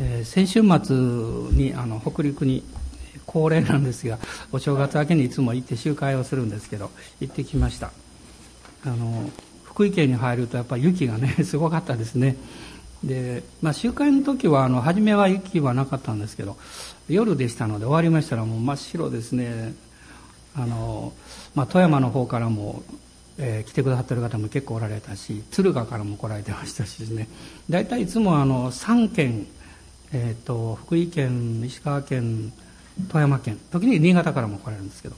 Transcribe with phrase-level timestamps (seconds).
[0.00, 0.96] えー、先週末
[1.56, 2.62] にあの北陸に
[3.26, 4.18] 恒例なんですが
[4.52, 6.90] お正月明けにいつも行って集会をするんですけど
[7.20, 7.90] 行ってきました。
[8.84, 9.30] あの
[9.64, 12.36] 福井県に入るとやっぱり雪がね すごかったですね。
[13.04, 16.56] で、まあ、集会の時はあの初めは雪はなかったんですけど
[17.08, 19.74] 夜でしたので終わりましたらもう真っ白ですね。
[20.56, 21.12] あの、
[21.54, 22.82] まあ、富山の方からも、
[23.38, 27.28] えー、来てくださってる方も結構おられたし敦賀からも来られてましたしですね。
[27.70, 29.46] 大体いつもあの3県、
[30.12, 32.52] えーと、福井県石川県
[33.08, 35.16] 富山県時に新潟からも来られるんですけど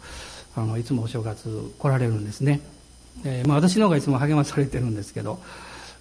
[0.56, 2.60] あのいつもお正月来られるんですね、
[3.24, 5.38] えーまあ、私の方がいつも励まされてるんですけど、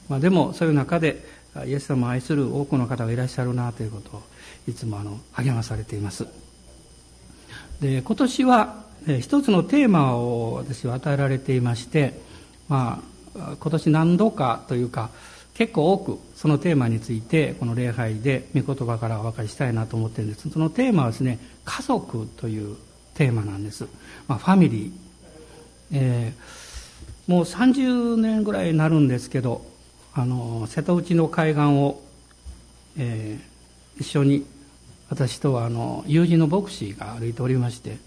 [0.09, 1.23] まあ、でもそういう中で
[1.65, 4.23] イエス様を愛する多くの方がいらっしゃるなということを
[4.67, 6.27] いつもあの励まされています。
[7.81, 8.83] で今年は
[9.21, 12.19] 一つのテーマを私は与えられていまして、
[12.67, 13.01] ま
[13.35, 15.09] あ、今年何度かというか
[15.59, 20.49] 結構多くそのテーマについてこの礼拝で御言葉からお分かりしたいなと思ってるんです。
[20.49, 22.77] そのテーマはですね家族という
[23.13, 23.85] テーマなんです、
[24.29, 24.91] まあ、ファミリー、
[25.91, 29.65] えー、もう30年ぐらいになるんですけど
[30.13, 32.01] あの瀬戸内の海岸を、
[32.97, 34.45] えー、一緒に
[35.09, 37.97] 私とはあの友人の牧師が歩いておりまして。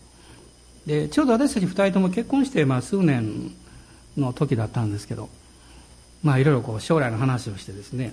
[0.86, 3.52] でちょうど私たち2人とも結婚して、まあ、数年
[4.16, 5.28] の時だったんですけど。
[6.22, 8.12] まあいろいろこう将来の話をしてですね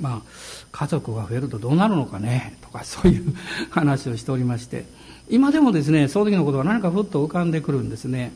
[0.00, 0.30] まあ
[0.72, 3.34] 家族が増えるとどうなるのかねとかそういう
[3.70, 4.84] 話をしておりまして
[5.28, 8.32] 今でもですねその時のことが何かふっと浮かんでくるんですね。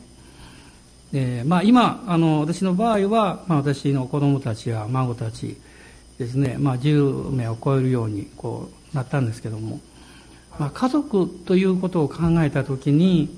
[1.11, 5.57] でまあ今あの私の場合は、まあ、私の子供たちや孫たち
[6.17, 9.79] ですね、まあ、10名を超えるようにこうなったんですけども、
[10.57, 13.29] まあ、家族ということを考えた時に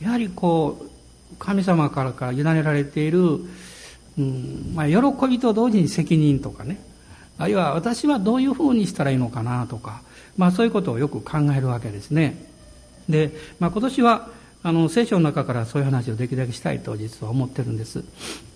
[0.00, 3.40] やはりこう神様からから委ねられている
[4.18, 4.72] うん。
[4.74, 6.78] まあ、喜びと同時に責任とかね。
[7.38, 10.02] あるいは私はどういうふうにしたらいいのかなとか、
[10.36, 12.36] まあ、そういうことをよく考えるわけですね。
[13.08, 14.28] で、まあ、今年は
[14.62, 18.04] あの聖書の中からそういう話をできるだけしたいと実は思ってるんです。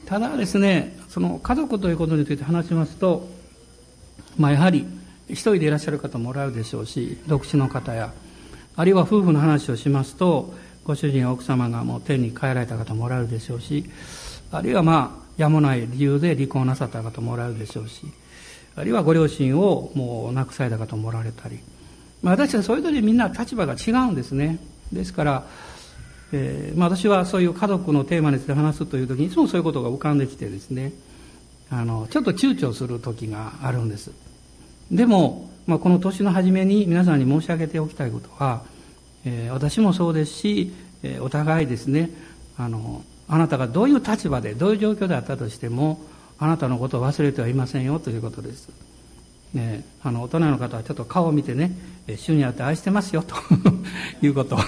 [0.07, 3.29] ただですねその家族ということについて話しますと、
[4.39, 4.87] まあ、やはり
[5.29, 8.11] 一人でいらっしゃる方もおられるでしょうし独身の方や
[8.75, 10.55] あるいは夫婦の話をしますと
[10.85, 13.85] ご主人奥様がもう天に帰られた方もおられるでしょうし
[14.51, 18.05] あるいはまあやもない理由で離婚なさった方もおられるでしょうし
[18.77, 21.59] あるいはご両親をもう亡くされた方もおられたり、
[22.23, 24.59] まあ、私はそれぞれみんな立場が違うんですね。
[24.93, 25.47] ですから、
[26.33, 30.93] えーまあ、私はそういう家族のテーマについて話すという時にいつもそういうことが浮かんできてですね。
[31.71, 34.11] あのちょっと躊躇する時があるんです。
[34.91, 38.63] でも、まあ、この年の初めに皆さんに申し上げておきたいことは、
[39.25, 40.73] えー、私もそうですし、
[41.03, 42.11] えー、お互いですね。
[42.57, 46.01] あのあなたがどういう立場でどういう状況であったとしても
[46.39, 48.71] あなたのことを忘れてはいませんよということです、
[49.53, 51.73] ね、あの大人の方はちょっと顔を見てね
[52.17, 53.37] 主にあって愛してますよと
[54.23, 54.59] いうことを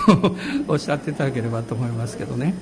[0.69, 2.55] おっしゃっていただければと思いますけどね。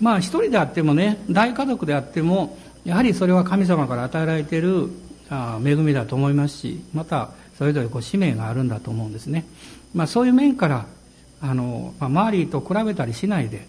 [0.00, 4.88] まあ一人であってもね大家族であってもやはりそれは神様から与えられている
[5.64, 9.44] 恵みだと思いますしまたそれぞれこう使命があるんだと思うんですね、
[9.94, 10.86] まあ、そういう面から
[11.40, 13.66] あの、まあ、周りと比べたりしないで、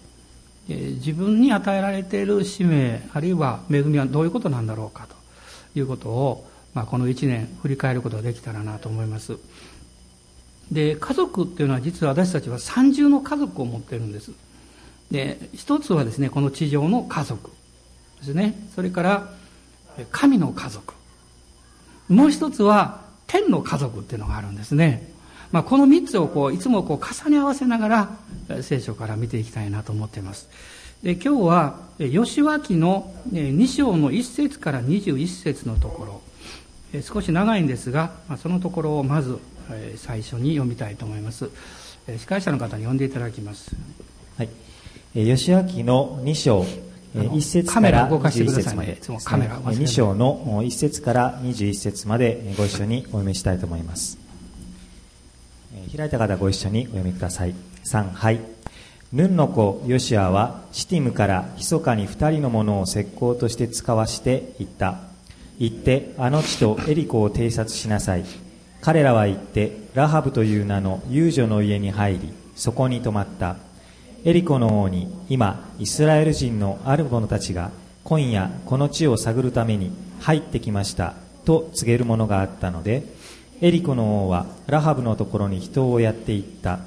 [0.68, 9.36] えー、自分に与えられている使命あるいは恵みはどういうことなんだろうかということを、まあ、この1年振り返ることができたらなと思います。
[10.72, 14.32] で家族っていうのは実は私たちは三重の家族を持ってるんです。
[15.10, 17.50] で一つはですねこの地上の家族。
[18.18, 18.54] ですね。
[18.74, 19.28] それから
[20.10, 20.94] 神の家族。
[22.08, 25.12] もう一つは天の家族っていうのがあるんですね。
[25.52, 30.48] まあ、この3つをこういつもこう重ね合わせながら聖書から見ていきたいなと思っています。
[31.02, 36.20] で今日は吉脇の2章の1節から21節のところ。
[37.02, 39.38] 少し長いんですがそのところをまず
[39.96, 41.50] 最初に読みたいと思います。
[42.18, 43.74] 司会者の方に読んでいただきます。
[44.36, 44.48] はい。
[45.14, 46.64] 吉脇の2章
[47.14, 54.23] 1節から21節まで、2章の1節から21節までご一緒にお読みしたいと思います。
[55.96, 57.54] 開いた方ご一緒にお読みください。
[57.84, 58.40] 3、はい。
[59.12, 65.00] ヌンの子ヨシアはシティムから密かに2人の者を石膏として使わして言った。
[65.58, 68.24] 行ってあの地とエリコを偵察しなさい。
[68.80, 73.56] 彼らは行ってラハブという名の遊女の家に入り、そこに泊まった。
[74.24, 77.70] エリコの王に今イスラエル人のある者たちが
[78.04, 83.04] 今夜この地を探るために入ってきましたと告げるものがあったので
[83.64, 86.80] エリコの王はラハブのところに人をやっていった。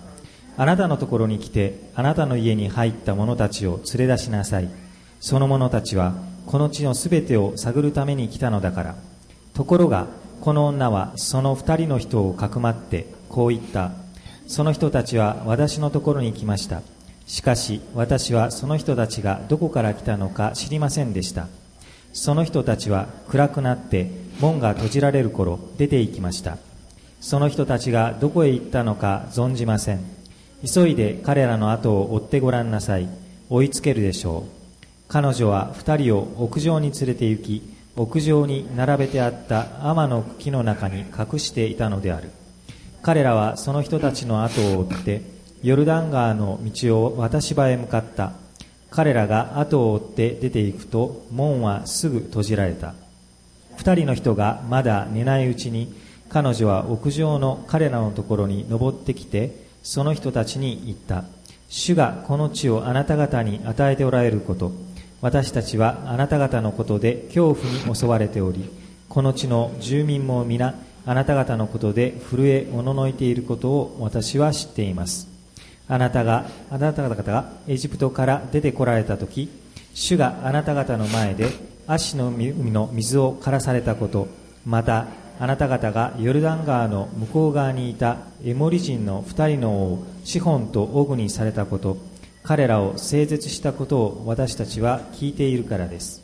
[0.57, 4.69] あなたのところに来てあなたの家に入った者たちを連れ出しなさい。
[5.19, 6.13] その者たちは
[6.45, 8.95] この地のすべてを探るために来たのだから。
[9.55, 10.05] ところが
[10.39, 13.93] この女はその二人の人をかくまってこう言った。
[14.45, 16.83] その人たちは私のところに来ました。
[17.25, 21.47] しかし私はその人たちがどこから来たのか知りませんでした。
[22.13, 26.59] その人たちは暗くなって門が閉じられる頃出て行きました。
[27.19, 29.99] その人たちがどこへ行ったのか存じません。
[30.65, 33.09] 急いで彼らの後を追ってごらんなさい。
[33.49, 34.85] 追いつけるでしょう。
[35.07, 42.29] 彼女は二人を屋上に連れて行き屋上に並べてあった天の木の中に隠していたのである。
[43.01, 45.21] 彼らはその人たちの後を追って
[45.63, 48.33] ヨルダン川の道を渡し場へ向かった。
[48.89, 52.93] 彼らが後を追って出て行くと門はすぐ閉じられた。
[53.75, 55.93] 二人の人がまだ寝ないうちに
[56.29, 61.25] 彼女は屋上の彼らのところに登ってきてその人たちに言った。
[61.69, 64.71] 主がこの地をあなた方に与えておられること。
[65.21, 68.69] 私たちはあなた方のことで恐怖に襲われており
[69.09, 70.75] この地の住民も皆
[71.07, 75.27] あなた方のことで震えおののいていることを私は知っています。
[75.89, 79.49] あなたがあなた方がエジプトから出てこられた時
[79.93, 81.49] 主があなた方の前で
[81.87, 84.27] 足の海の水を枯らされたこと。
[84.65, 85.07] また
[85.39, 91.97] あなた方がヨルダン川の向こう側にいたエモリ人の二人の王シホンとオグにされたこと
[92.43, 96.23] 彼らを整絶したことを私たちは聞いているからです。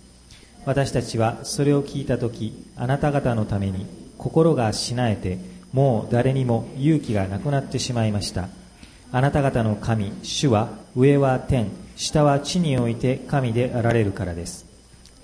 [0.66, 3.86] 私たちはそれを聞いた時あなた方のために
[4.18, 5.38] 心がしなえて
[5.74, 8.48] もう誰にも勇気がなくなってしまいました。
[9.12, 14.66] あなた方の神主は上は天下は地において神であられるからです。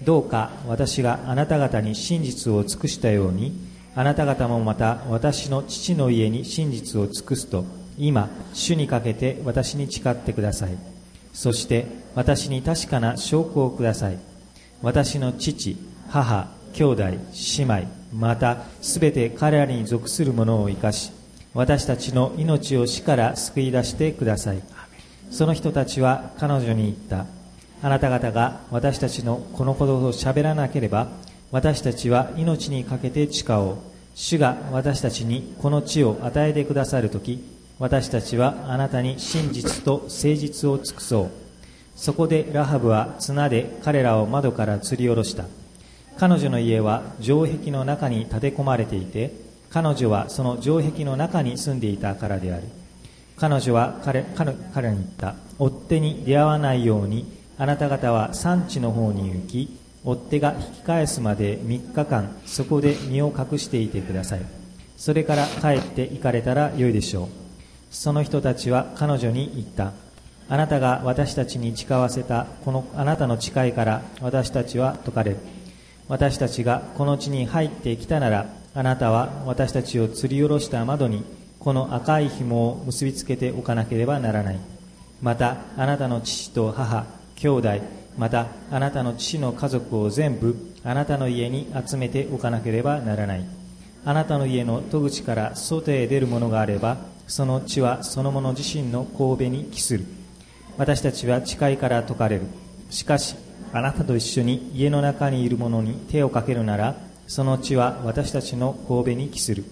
[0.03, 7.65] どうか私があなた方に真実を尽くしたようにあなた方もまた私の父の家に真実を尽くすと
[7.97, 10.77] 今主にかけて私に誓ってください。
[11.33, 14.18] そして私に確かな証拠をください。
[14.81, 15.77] 私の父
[16.09, 17.03] 母兄弟
[17.57, 17.83] 姉妹
[18.13, 21.12] またすべて彼らに属する者を生かし
[21.53, 24.62] 私たちの命を死から救い出してください。
[25.31, 27.25] その人たちは彼女に言った。
[27.81, 31.09] あなた方が私たちのこのことを喋らなければ
[31.51, 33.78] 私たちは命にかけて誓おう。
[34.13, 37.42] 主が私たちにこの地を与えてくださるとき
[37.80, 41.30] 私たちはあなたに真実と誠実を尽くそう。
[41.96, 45.46] そこでラハブは綱で彼らを窓から吊り下ろした。
[46.18, 49.31] 彼女の家は城壁の中に建て込まれていて
[49.69, 52.63] 彼女はその城壁の中に住んでいたからである。
[53.38, 55.36] 彼女は彼彼彼に言った。
[55.57, 57.25] 追っ手に出会わないように
[57.57, 64.42] あなた方は産地の方に行き追っ手が引き返すまで3日間そこで身を隠していてください。
[64.98, 67.28] それから帰って行かれたらよいでしょう。
[67.92, 69.94] その人たちは彼女に言った。
[70.48, 75.38] あなたが私たちに誓わせたこのあなたの誓いから私たちは解かれる。
[76.07, 81.24] 私たちがこの地に入ってきたならあなたは私たちを吊り下ろした窓に
[81.60, 84.60] この赤い紐を結びつけておかなければならない。
[85.22, 87.06] またあなたの父と母
[87.36, 87.69] 兄弟
[88.19, 93.45] またあなたの父の家族を全部あなたの家に集めておかなければならない。
[94.04, 100.04] あなたの家の戸口から外へ出るものがあればその地はその者自身の神戸に帰する。
[100.77, 102.42] 私たちは誓いから解かれる。
[102.89, 103.38] しかし
[103.71, 109.64] あなたと一緒に家の中にいる者に手をかけるならその地は私たちの神戸に帰する。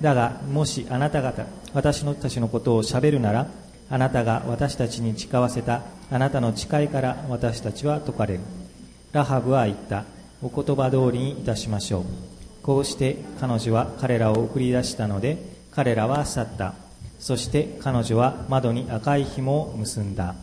[0.00, 3.46] だがもしあなた方私のたちのことをしゃべるなら
[3.94, 5.82] あなたが私たちに誓わせた。
[6.10, 8.40] あなたの誓いから私たちは解かれる。
[9.12, 10.04] ラハブは言った。
[10.42, 12.04] お言葉通りにいたしましょう。
[12.64, 15.38] こうして彼女は彼らを送り出したので
[15.70, 16.74] 彼らは去った。
[17.20, 20.34] そして彼女は窓に赤い紐を結んだ。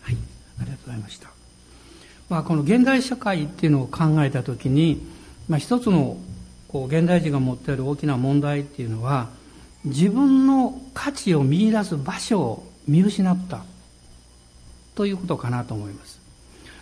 [0.00, 0.16] はい。
[0.58, 1.30] ありがとうございました、
[2.30, 5.06] まあ、この現代社会っていうのを考えた時に、
[5.50, 6.16] まあ、一つの
[6.68, 9.28] こう現代人が持っている大きな問題っていうのは
[9.84, 13.64] 自分の価値を見出す場所を見失った。
[14.94, 16.20] ということかなと思います、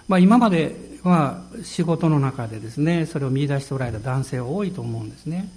[0.08, 0.74] まあ、今まで
[1.04, 5.48] は仕事の中でですねそれを見出しておられた男性は多いと思うんですね、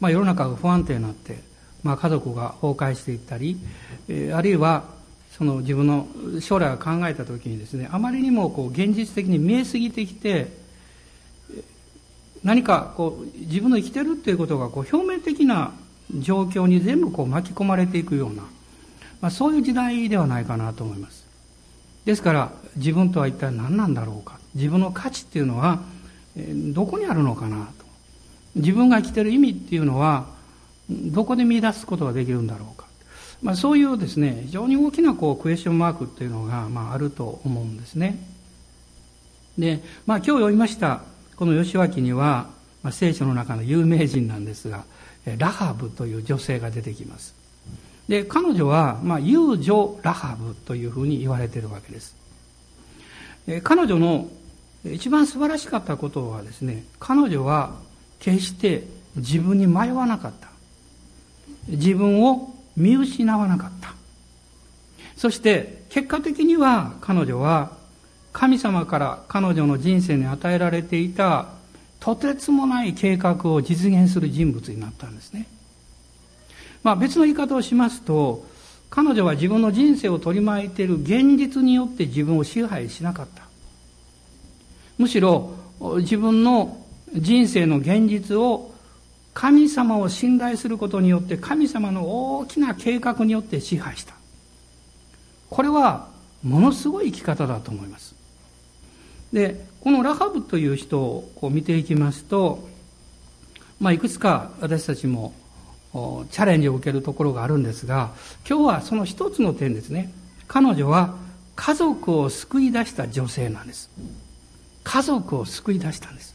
[0.00, 1.36] まあ、世の中が不安定になって
[1.84, 3.58] まあ、家族が崩壊していったり、
[4.08, 4.84] えー、あるいは
[5.36, 6.08] その自分の
[6.40, 10.48] 将来を考えた時にですねあまりにもこう現実的に見えすぎてきて
[12.42, 15.72] 何かこう自分の生きてるっていうことがこう表面的な
[16.12, 18.42] 状況に全部こう巻き込まれていくような、
[19.20, 21.24] まあ、そういう時代ではないかなと思います。
[22.04, 24.38] ですから自分とは一体何なんだろうか。
[24.54, 25.80] 自分の価値っていうのは
[26.72, 27.84] どこにあるのかなと。
[28.56, 30.26] 自分が生きてる意味っていうのは
[30.88, 32.86] どこで見出すことができるんだろうか。
[33.42, 38.18] まあ、そういうですね非常に大きなこうクエスチョンマークというのが、まあ、あると思うんですね。
[39.58, 41.02] で、まあ、今日読みました
[41.36, 42.48] この吉脇には、
[42.82, 44.84] まあ、聖書の中の有名人なんですが
[45.38, 47.34] ラハブという女性が出てきます。
[48.08, 52.14] で彼女は、まあ、遊女ラハブというふうに言われているわけです。
[53.62, 54.28] 彼女の
[54.84, 57.74] 一番素晴らしかったことはですね彼女は
[58.18, 58.84] 決して
[59.16, 60.48] 自分に迷わなかった。
[61.68, 63.94] 自分を見失わなかった。
[65.16, 67.72] そして結果的には彼女は
[68.32, 71.46] 神様から彼女の人生に与えられていた
[72.04, 75.46] とてつもない計画を実現する人物になったんですね。
[76.82, 78.44] まあ別の言い方をしますと、
[78.90, 83.44] 彼女は自分の人生を取り巻いている現実によって自分を支配しなかった。
[84.98, 85.54] むしろ
[86.00, 86.84] 自分の
[87.14, 88.74] 人生の現実を
[89.32, 94.12] 神様を信頼することによって神様の大きな計画によって支配した。
[95.48, 96.10] これは
[96.42, 98.14] ものすごい生き方だと思います。
[99.32, 102.66] で、このラハブという人をこう見ていきますと、
[103.80, 105.34] まあ、いくつか私たちも
[105.92, 108.14] チャレンジを受けるところがあるんですが、
[108.48, 110.10] 今日はその一つの点ですね。
[110.48, 111.14] 彼女は
[111.54, 113.90] 家族を救い出した女性なんです。
[114.84, 116.34] 家族を救い出したんです。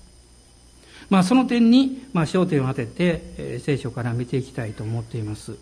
[1.10, 5.56] まあ、その点に、まあ、焦点を当てて、聖書から見ていきたいと思っています。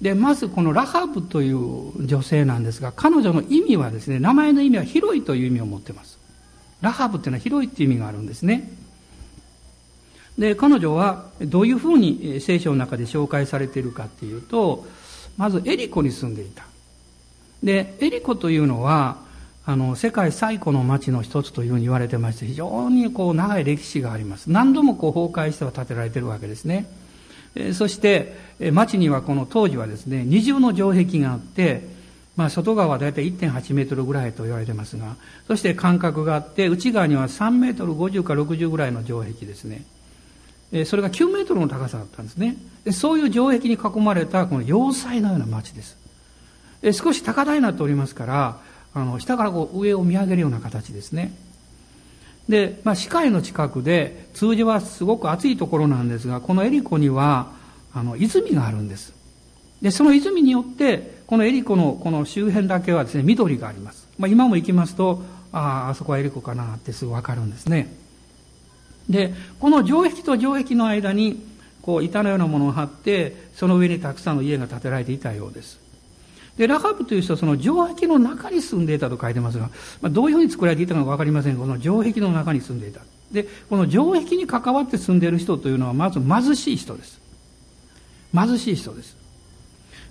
[0.00, 6.19] で、まずこのラハブという女性なんですが、彼女の意味はですね、名前の意味は広いという意味を持っています。
[6.80, 8.70] ラハブっていうのは広いっていう意味があるんですね。
[10.38, 14.86] で、彼女はどういうふうに聖書の中で紹介されているかっていうと、
[15.36, 16.64] まずエリコに住んでいた。
[17.62, 19.18] で、エリコというのは、
[19.66, 24.50] あの、世界最古の町の一つというふうに言われてまして、非常にこう長い歴史があります。
[24.50, 26.86] 何度もこう崩壊しては建てられてるわけですね。
[27.54, 28.36] えそして、
[28.72, 31.99] 町にはこの当時はですね、二重の城壁があって、
[32.36, 39.84] まあ、外側はだいい1.8メートルぐらいと言われてますが、そして間隔があって、内側には3メートル50か60ぐらいの城壁ですね。
[40.84, 42.56] それが9メートルの高さだったんですね。
[42.92, 45.96] そういう城壁に囲まれたこの要塞のような町です。
[46.92, 48.60] 少し高台になっておりますから、
[48.94, 51.34] あの、下からこう上を見上げるような形ですね。
[52.48, 57.52] で、まあ、視界の近くで、通常はすごく暑いところなんですが、このエリコには、
[57.92, 59.12] あの、泉があるんです。
[59.82, 64.08] で、その泉によって、このエリコのこの周辺だけはですね、緑があります。
[64.18, 65.22] まあ、今も行きますと、
[65.52, 67.94] ああ、あそこはエリコかなってすぐわかるんですね。
[69.08, 71.40] で、この城壁と城壁の間に、
[71.82, 75.78] こう、板のようなものを張って、その上にたくさんの家が建てられていたようです。
[76.56, 79.70] で、ラハブという人はその城壁の中に住んでいたと書いてますが、
[80.00, 83.02] まあ、どういうふうに作られていたのかわかりませんが、この城壁の中に住んでいた。
[83.30, 87.20] で、この城壁に関わって住んでいる人というのは、まず貧しい人です。
[88.34, 89.19] 貧しい人です。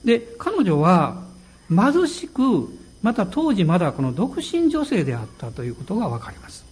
[0.04, 1.24] で、彼女は
[1.70, 2.70] 貧しく、
[3.02, 6.66] また当時まだこの独身女性であったということがわかります。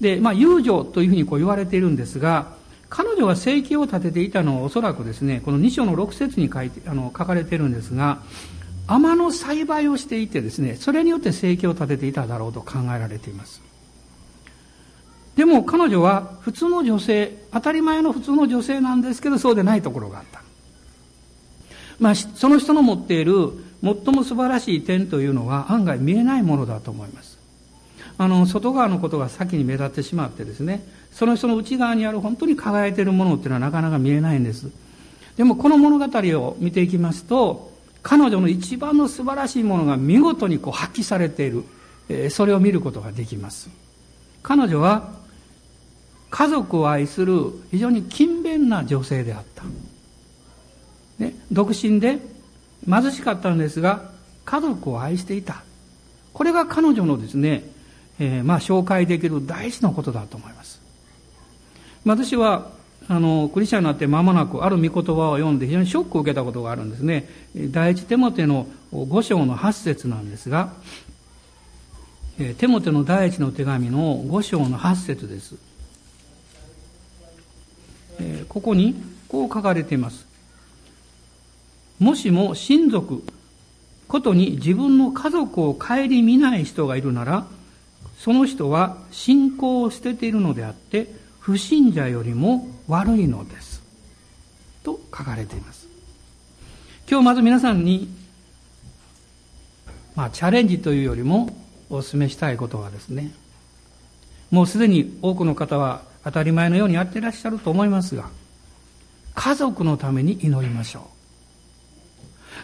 [0.00, 2.54] で、まあ、遊女というふうにこう言われているんですが、
[2.90, 8.20] 彼女が生計を立てていたのはおそらくですね、この2章の6節に書いて、あの、書かれているんですが、
[8.86, 13.62] 天の栽培をしていてですね、それによって生計を立てていただろうと考えられています。
[15.36, 20.41] でも彼女は普通の女性、当たり前の普通の女性なんですけど、そうでないところがあった。
[21.98, 27.38] まあ、その人の持っている最も素晴らしい点というのは案外見えないものだと思います。
[28.18, 34.70] あの、外側のことが先に目立ってしまってですね、その人の内側にある本当に輝いているものっていうのはなかなか見えないんです。
[35.36, 36.06] でもこの物語
[36.38, 37.72] を見ていきますと、
[38.02, 41.64] 彼女の一番の素晴らしいものが見事にこう発揮されている、
[42.08, 43.70] えそれを見ることができます。
[44.42, 45.12] 彼女は
[46.30, 49.64] 家族を愛する非常に勤勉な女性であった。
[51.22, 52.18] ね、独身で
[52.88, 54.10] 貧しかったんですが、
[54.44, 55.62] 家族を愛していた。
[56.32, 57.62] これが彼女のですね、
[58.18, 60.80] えー、まあ紹介できる大事なことだと思います。
[62.04, 62.70] 私は、
[63.08, 67.28] あの、クリスチャンになって間もなく、ある御言葉を読んで非常にショックを受けたことがあるんですね。
[67.54, 70.72] 第一テモテの5章の8節なんですが、
[72.58, 75.54] テモテの第一の手紙の5章の8節です。
[78.48, 78.94] ここに
[79.28, 80.31] こう書かれています。
[81.98, 83.22] もしも親族
[84.12, 87.46] ことに自分の家族を顧みない人がいるなら、
[88.18, 91.08] その人は信仰を捨てているのであって、
[91.40, 93.82] 不信者よりも悪いのです。
[94.84, 95.88] と書かれています。
[97.10, 98.08] 今日まず皆さんに、
[100.14, 101.56] まあ、チャレンジというよりも
[101.88, 103.32] お勧めしたいことはですね、
[104.50, 108.28] もうすでに多くの方は当たり前のようにやってらっしゃると思いますが、
[109.34, 111.21] 家族のために祈りましょう。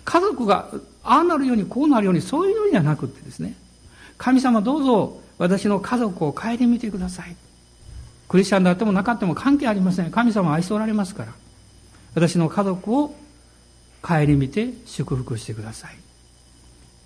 [0.04, 0.70] 家族が
[1.02, 3.54] ああなるようにこうなるようにそういうのじゃなくてですね、
[4.16, 7.36] 神様どうぞ私の家族を顧みてください。
[8.28, 10.10] クリスチャンであってもなかっても関係ありません。
[10.10, 11.32] 神様は愛しておられますから。
[12.14, 13.14] 私の家族を
[14.02, 15.96] 顧みて祝福してください。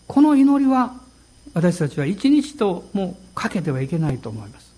[0.06, 0.94] この祈りは
[1.54, 4.72] 私たちは一日ともかけてはいけないと思います。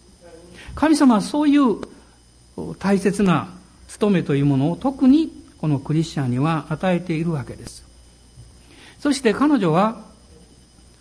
[0.74, 1.78] 神様はそういう
[2.78, 3.48] 大切な
[3.88, 7.83] 務めというものを特にこのクリスチャンには与えているわけです。
[9.04, 10.00] そして彼女は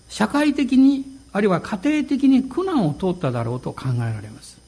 [0.10, 4.60] 社会的にあるいは家庭的に苦難を通っただろうと考えられます。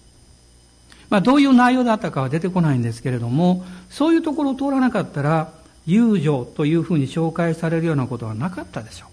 [1.09, 5.51] まあ、どういう内容だったかは出てこないんですけれども、そういうところを通らなかったら、
[5.85, 9.07] 友情というふうに紹介されるようなことはなかったでしょ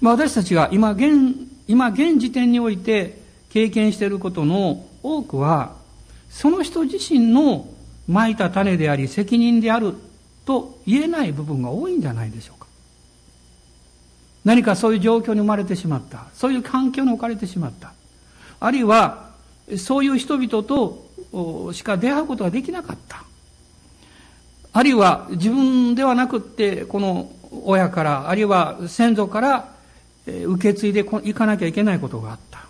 [0.00, 0.04] う。
[0.04, 1.34] まあ、私たちが今現、
[1.68, 3.18] 今現時点において
[3.48, 5.74] 経験していることの多くは、
[6.28, 7.66] その人自身の
[8.08, 9.94] 蒔いた種であり責任である
[10.44, 12.66] と言えない部分が多いんじゃないでしょうか。
[14.44, 16.26] 何かそういう状況に生まれてしまった。
[16.34, 17.92] そういう環境に置かれてしまった。
[18.60, 19.30] あるいは、
[19.78, 23.24] そういう人々としか出会うことができなかった。
[24.72, 27.30] あるいは自分ではなくって、この
[27.64, 29.68] 親から、あるいは先祖から
[30.26, 32.64] 受け継いでいかなきゃいけないことがあった。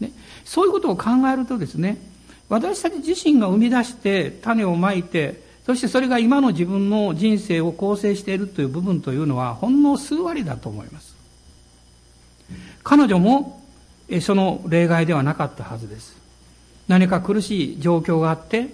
[0.00, 0.12] ね、
[0.44, 1.98] そういうことを考えるとですね、
[2.48, 11.14] 私たち自身が生み出して種をまいて、そしてそれが今の自分の人生を構成しているという部分というのはほんの数割だと思います。
[12.82, 13.62] 彼女も
[14.20, 16.16] その例外ではなかったはずです。
[16.88, 18.68] 何か苦しい状況があって、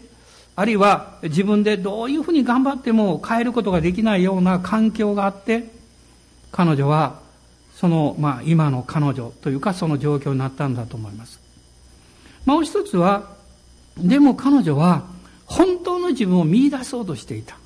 [0.56, 5.70] あるいは自分でどういうふうに頑張っても変えることができないような環境があって、
[6.50, 7.20] 彼女は
[7.76, 11.38] その、まあ、今の彼女というかその状況になったんだと思います。
[12.46, 13.36] もう一つは、
[13.98, 15.04] でも彼女は
[15.48, 17.56] 本当の自分を見出そうとしていた。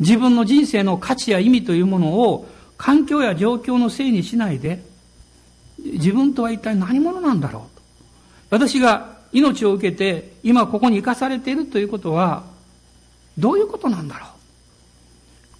[0.00, 4.82] 自分の人生の価値や意味というものを環境や状況のせいにしないで、
[5.78, 7.82] 自分とは一体何者なんだろうと。
[8.50, 12.44] 私が命を受けて今ここに生かされているということは
[13.36, 14.28] どういうことなんだろう。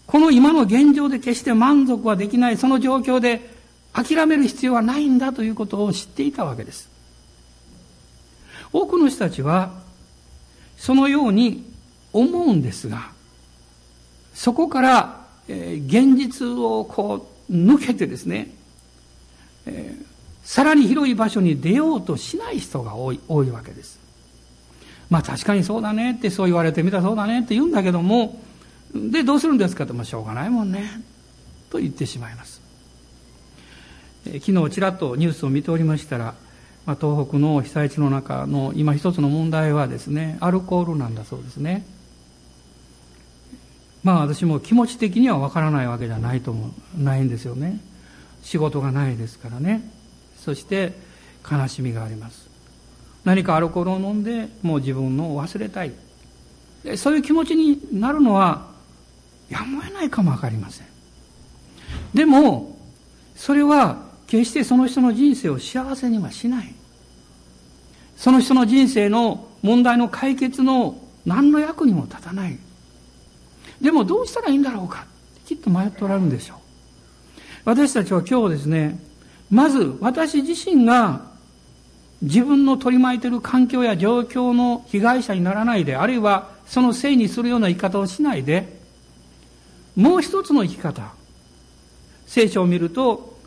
[0.07, 3.53] この今の現状で決して満足はできないその状況で
[3.93, 6.89] 諦める必要はないんだということを知っていたわけです。
[8.73, 9.88] 多くの人たちは
[10.79, 11.65] そのように
[12.13, 13.11] 思うんですが、
[14.33, 18.51] そこから、え現実をこう抜けてですね、
[19.67, 20.05] えー、
[20.45, 23.99] さらに広い場所に出ようとしない人が多い多いわけです。
[25.11, 28.41] まあ確かにそうだねってそう言われてみたそうだねって言うんだけども、
[28.95, 31.03] で、どうするんですかって、まあしょうがないもんね。
[31.71, 32.61] と言ってしまいます。
[34.27, 36.35] えー、昨日ちらっとニュースを見ておりましたら、
[36.89, 41.85] まあ、東北の被災地の中の今一つの問題はですね、アルコールなんだそうですね。
[44.03, 47.79] まあ私も気持ち的にはわからないわけじゃないとも、ないんですよね。
[48.43, 49.83] 仕事がないですからね。
[50.39, 50.95] そして
[51.51, 52.49] 悲しみがあります。
[53.23, 55.93] 何かアルコールを飲んでもう自分の忘れたい。
[56.97, 58.67] そういう気持ちになるのは
[59.51, 60.87] やむを得ないかもわかりません。
[62.15, 62.79] でも、
[63.37, 66.78] それは決してその人の人生を幸せにはしない。
[68.19, 72.59] その人の人生の問題の解決の何の役にも立たない。
[73.81, 75.07] でもどうしたらいいんだろうか
[75.47, 76.59] きっと迷っておられるんでしょう。
[77.65, 78.99] 私たちは今日ですね、
[79.51, 81.29] まず私自身が
[82.21, 88.81] 自分の取り巻いている環境や状況の被害者にならないで、あるいはそのせいにするような生き方をしないで、
[89.95, 91.13] もう一つの生き方。
[92.27, 93.39] 聖書を見ると、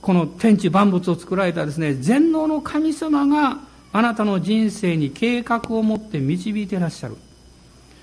[0.00, 3.58] この天地万物を作られたですね、全能の神様が
[3.92, 7.16] あなたの人生に計画を持って導いていらっしゃる。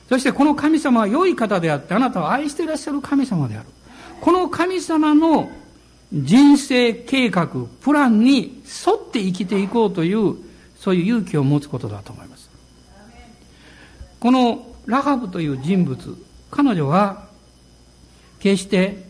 [0.10, 3.68] そしてこの神様は良い方であって、あなたを愛していらっしゃる神様である。
[4.22, 5.50] この神様の
[6.13, 7.48] 人生計画、
[7.82, 10.36] プランに沿って生きていこうという、
[10.78, 12.50] そういう勇気を持つことだと思います。
[14.20, 16.18] このラハブという人物、
[16.50, 17.28] 彼女は、
[18.40, 19.04] 決して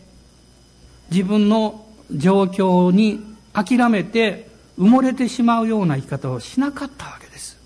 [1.10, 3.20] 自分の状況に
[3.52, 7.58] 諦めて埋もれてしまうような生き方をしなかったわけです。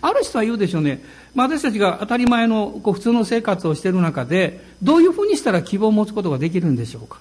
[0.00, 1.02] ある人は言うでしょうね。
[1.34, 7.20] まあ、私たちが当たり前のこう普通の生活をしている中で、どういうふうにしたら希望を持つことができるんでしょうか。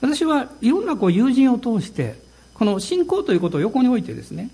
[0.00, 2.20] 私はいろんなこう友人を通して、
[2.54, 4.50] この信仰ということを横に置いてですね、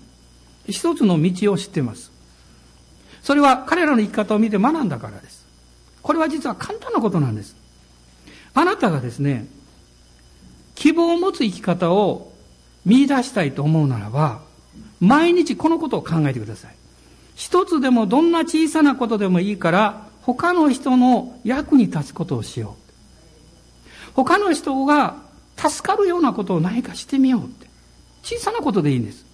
[0.67, 2.11] 一つの道を知っています。
[3.21, 5.45] それは彼らの生き方を見て学んだからです。
[6.01, 7.55] これは実は簡単なことなんです。
[8.53, 9.47] あなたがですね、
[10.77, 12.31] 希望を持つ生き方を
[12.85, 14.41] 見出したいと思うならば、
[14.99, 16.75] 毎日このことを考えてください。
[17.35, 24.11] 一つでもどんな小さなことでもいいから、他の人の役に立つことをしよう。
[24.13, 25.15] 他の人が
[25.57, 27.67] 助かるようなことを何かしてみようって。
[28.21, 29.25] 小さなことでいいんです。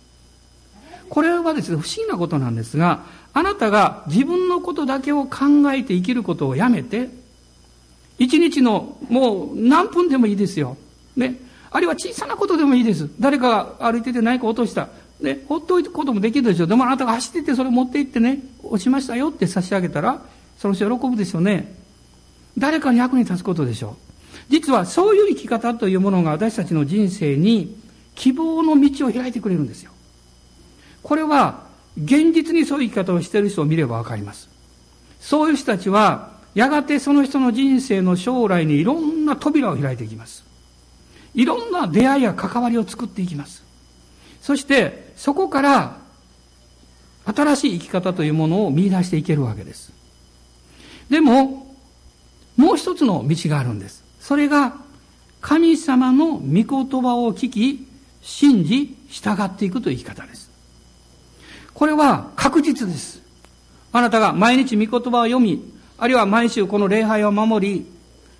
[1.09, 3.03] これはですね、不思議なことなんですが、
[3.33, 7.09] あなたが自分のことだけを考えて生きることをやめて、
[8.17, 10.77] 一日のもう何分でもいいですよ。
[11.15, 11.39] ね。
[11.71, 13.09] あるいは小さなことでもいいです。
[13.19, 14.89] 誰かが歩いてて何か落とした。
[15.21, 15.43] ね。
[15.47, 16.67] ほっといくこともできるでしょう。
[16.67, 20.21] でもあなたが走っててそれ持って行ってね、落ちましたよって差し上げたら、
[20.57, 21.75] その人喜ぶですよね。
[22.57, 24.13] 誰かに役に立つことでしょう。
[24.49, 27.75] 実はそういう生き方というものが私たちの人生に
[28.15, 29.91] 希望の道を開いてくれるんですよ。
[31.01, 31.63] これは
[31.97, 34.49] 現実にそういう生き方をしている人を見ればわかります。
[35.19, 40.43] そういう人たちはやがてその人の人生の将来にいろんな扉を開いていきます。
[41.33, 43.63] いろんな出会いや関わりを作っていきます。
[44.41, 45.97] そして、そこから、
[47.25, 49.93] 新しい生き方というものを見出していけるわけです。
[51.09, 51.75] でも、
[52.57, 54.03] もう一つの道があるんです。
[54.19, 54.75] それが、
[55.41, 56.65] 神様の御言
[57.01, 57.87] 葉を聞き、
[58.21, 60.49] 信じ、従っていくという生き方です。
[61.73, 63.21] これは確実です。
[63.91, 67.85] あなたが毎日御言葉を読み、あるいは毎週この礼拝を守り、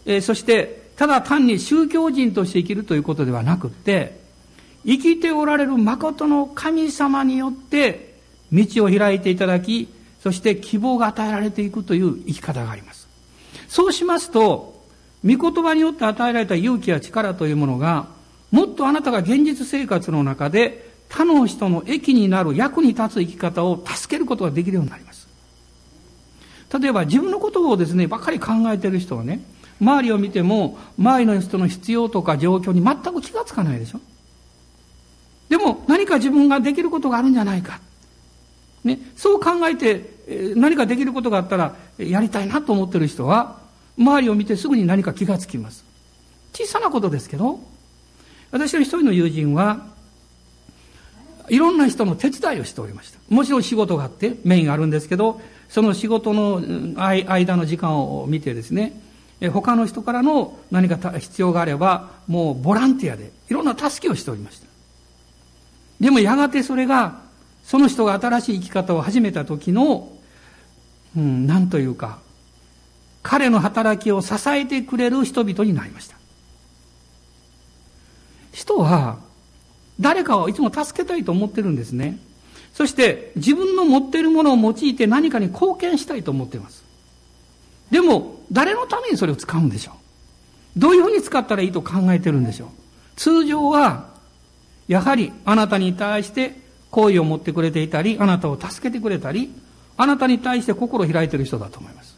[0.06, 4.22] えー、そしてただ単に宗教人として生きるということではなくって、
[4.86, 8.16] 生きておられる誠の神様によって
[8.54, 9.90] 道を開いていただき、
[10.22, 13.10] そして希望が与えられていくという生き方があります。
[13.68, 14.82] そうしますと、
[15.26, 18.08] 御言葉によって与えられた勇気や力というものが、
[18.52, 25.28] もっとあなたが現実生活の中で他の人の益になる役に立つ生き方を助けることができるようになります。
[26.80, 29.42] 例えば自分のことをですね、ばっかり考えてる人はね、
[29.84, 34.00] 周りを見ても、周りの人の必要とか状況に全く気がつかないでしょ。
[35.50, 37.80] でも、何か自分ができることがあるんじゃないか。
[38.84, 43.58] ね、そう考えて、何かできることがあったら、やりたいなと思ってる人は、
[43.98, 45.86] 周りを見てすぐに何か気がつきます。
[46.54, 47.60] 小さなことですけど、
[48.52, 49.88] 私の一人の友人は、
[51.50, 53.20] いろんな人の手伝いをしておりました。
[53.30, 56.62] もちろん仕事があって、メインがあるんですけど、その仕事の
[56.96, 59.00] 間の時間を見てですね、
[59.50, 64.68] 他の人からの何か必要があれば、もうボランティアでいろんな助けをしておりました。
[66.00, 67.22] でもやがてそれが、
[67.64, 70.12] その人が新しい生き方を始めた時の、
[71.16, 72.20] うん、なんというか、
[73.22, 76.18] 彼の働きを支えてくれる人々になりました。
[78.52, 79.18] 人は、
[80.00, 82.20] 誰かをいつも助けたいと思ってるんですね。
[82.74, 86.83] そして自分の持っているものを用いて何かに貢献したいと思っています。
[87.94, 89.92] でも、誰のためにそれを使うんでしょ
[90.76, 90.80] う？
[90.80, 92.70] どういうふうに使ったらいいと考えてるんでしょう？
[93.16, 94.10] 通常は、
[94.88, 96.58] やはりあなたに対して
[96.90, 99.54] 好意を持ってくれていたり、あなたを助けてくれたり、
[99.96, 102.18] あなたに対して心を開いている人だと思います。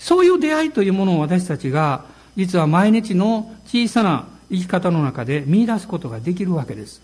[0.00, 7.00] そういう出会いというものを私たちが、実は毎日の小さな生き方の中で見出すことができるわけです。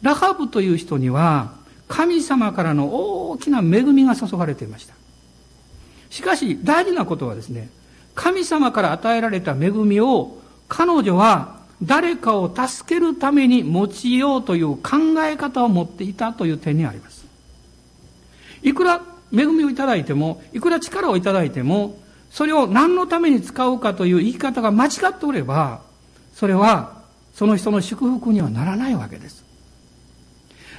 [0.00, 1.54] ラハブという人には、
[1.88, 2.94] 神様からの
[3.30, 4.94] 大きな恵みが注がれていました。
[6.10, 7.68] しかし、大事なことはですね、
[8.14, 10.38] 神様から与えられた恵みを
[10.68, 17.26] 彼女は誰かを助けるために用いようという考え方を持っていたという点にあります。
[18.62, 21.98] いくら恵みをいただいても、いくら力をいただいても、
[22.30, 25.82] それを何のために使うかという生き方が間違っておれば、
[26.34, 27.02] それは
[27.34, 29.44] その人の祝福にはならないわけです。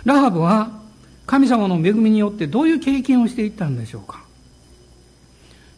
[0.04, 0.72] ラハブは
[1.26, 4.25] 神様の恵みによってどういう経験をしていったんでしょうか。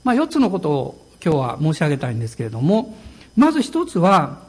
[0.08, 2.98] まあ、4つのことを今日は申し上げたいんですけれども、
[3.36, 4.40] まず一つは、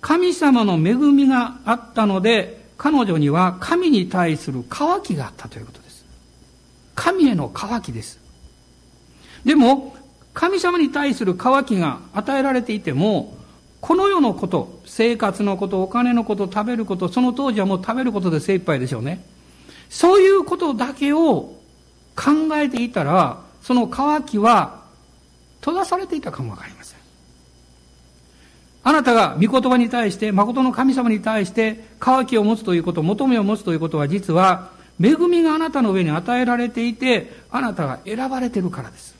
[0.00, 6.06] 神様の恵みがあったので、彼女には神に対する渇きがあったということです。
[6.94, 8.20] 神への渇きです。
[9.44, 9.94] でも、
[10.32, 13.36] 神様に対する渇きが与えられていても、
[13.82, 19.22] この世のこと、生活のこと、お金のこと、食べること、その当時はもう食べることで精一杯でしょうね。
[19.90, 21.52] そういうことだけを
[22.16, 24.81] 考えていたら、その渇きは
[25.62, 26.98] 閉ざされていたかもわかりません。
[28.84, 34.70] あなたが御言葉に対して、誠の神様に対して、渇きを持つということ、求めを持つということは実は、
[35.00, 39.14] 恵みがあなたの上に与えられていて、あなたが選ばれているからです。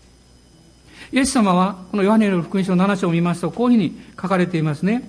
[1.13, 5.09] イエス様は、このヨハネの福音書7章を見ますと、こういうふうに書かれていますね。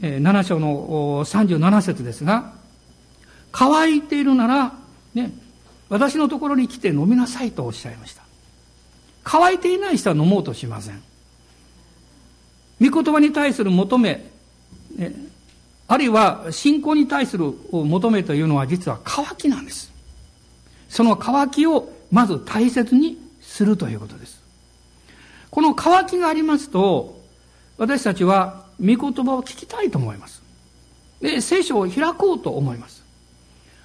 [0.00, 2.52] 7章の37節ですが、
[3.52, 4.72] 乾いているなら、
[5.14, 5.32] ね、
[5.90, 8.27] 私のところに来て飲みなさいとおっしゃいました。
[9.30, 11.02] 乾いていない人は飲もうとしません。
[12.80, 14.24] 御言葉に対する求め、
[14.96, 15.12] ね、
[15.86, 19.92] あるいは信仰に対する求めというのは実は乾きなんです。
[20.88, 24.40] その渇きをまず大切にするということです。
[25.50, 27.20] この渇きがありますと、
[27.76, 30.42] 私たちは御言葉を聞きたいと思います。
[31.20, 33.02] で、聖書を開こうと思います。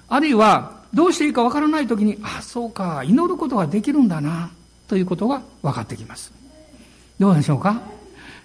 [0.08, 4.50] あるいは、どうしていいかわからないときに、あ、そうか、祈ることができるんだな、
[4.88, 6.32] ということが分かってきます。
[7.18, 7.80] どうでしょうか？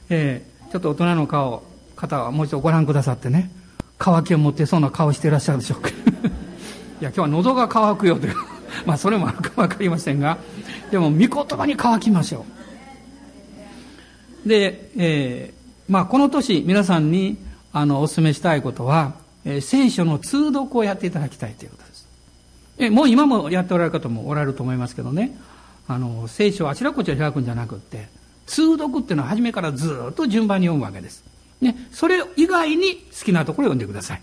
[0.10, 1.64] えー、ちょっと大人の顔、
[1.96, 3.52] 方はもう一度ご覧くださってね、
[3.98, 5.90] 乾きを持ってそうな顔していらっしゃるでしょうか？
[7.02, 8.36] いや、今日は喉が乾くよという、
[8.86, 10.38] まあそれもあるかもわかりませんが、
[10.92, 12.46] でも、御言葉に乾きましょ
[14.46, 14.50] う。
[14.50, 17.38] で、えー、まあこの年、皆さんに、
[17.74, 19.14] あの、お勧めしたいことは、
[19.46, 22.08] えー、聖書の通読をやっていただきたいということです。
[22.80, 25.38] えもう今もやっておられる方もおられると思いますけどね、
[25.90, 28.08] あの、聖書をあちらこちら開くんじゃなくって、
[28.46, 31.24] 通読っていうのは初めからずっと順番に読むわけです。
[31.62, 34.22] ね、それ以外に好きなところを読んでください。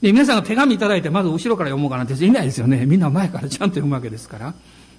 [0.00, 2.86] で、皆さんが手紙いただいて、まず後ろから読もうかなんていないですよね。
[2.86, 4.54] みんな前からちゃんと読むわけですから。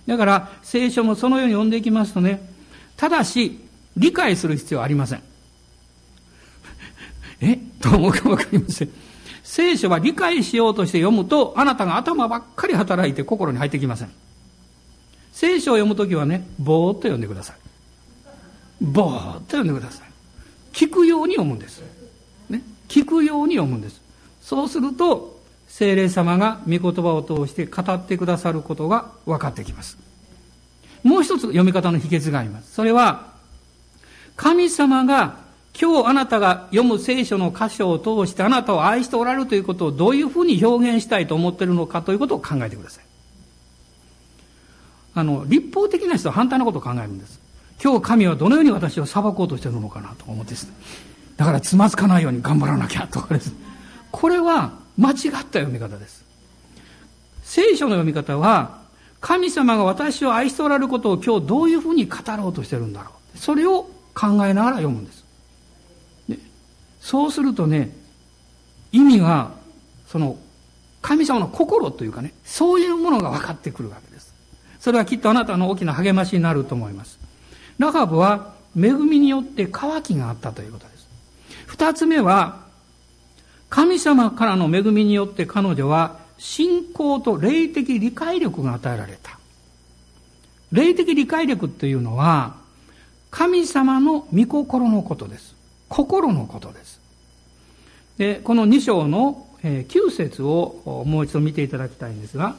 [0.05, 2.41] だから、聖書もそのように読んでいきますとね、
[2.97, 3.61] ただし、
[3.95, 5.21] 理解する必要はありません。
[7.39, 7.57] え？
[7.79, 8.89] と思うかわかりません。
[9.43, 14.09] 聖書は理解しようとして読むと、あなたが頭ばっかり働いて心に入ってきません。
[15.39, 17.55] 聖書を読むときはね、ぼーっと読んでください。
[18.81, 20.09] ぼーっと読んでください。
[20.73, 21.81] 聞くように読むんです。
[22.49, 22.61] ね。
[22.89, 24.01] 聞くように読むんです。
[24.41, 29.97] そうすると、精霊様が御言葉を通して語ってくださることが分かってきます。
[31.03, 32.73] もう一つ読み方の秘訣があります。
[32.73, 33.27] それは、
[34.35, 35.37] 神様が
[35.79, 43.08] 今日あなたが読む聖書の箇所を通してあなたを愛しておられるということをどういうふうに表現したいと思っているのかということを考えてください。
[45.15, 47.39] あの、立法的な人は反対のことを考えるんです。
[47.83, 50.73] 今日神はどのように私を裁こうとしているのかなと思ってですね。
[51.37, 53.47] だからつまずかないように頑張らなきゃとかです。
[53.47, 53.55] ね
[54.11, 56.25] これは間違った読み方です。
[57.43, 58.79] 聖書の読み方は、
[59.21, 63.37] 神様が私を愛しておられることを今日どういうふうに語ろうとしてるんだろう。
[63.37, 65.25] それを考えながら読むんです。
[66.99, 67.95] そうするとね、
[68.91, 69.51] 意味が、
[70.07, 70.37] その、
[71.01, 74.28] 神様の心というかね、そういうものが分かってくるわけです。
[74.79, 77.19] それはきっとあなたの大きな励ましになると思います。
[77.77, 81.07] ラハブは恵みによって渇きがあったということです。
[81.65, 82.67] 二つ目は、
[83.69, 89.37] 神様からの恵みによって彼女は信仰と霊的理解力が与えられた。
[90.71, 92.55] 霊的理解力というのは、
[93.31, 95.55] 神様の御心のことです。
[95.87, 96.99] 心のことです。
[98.17, 102.55] で、この2章の9節をもう一度見ていただきたいんですが、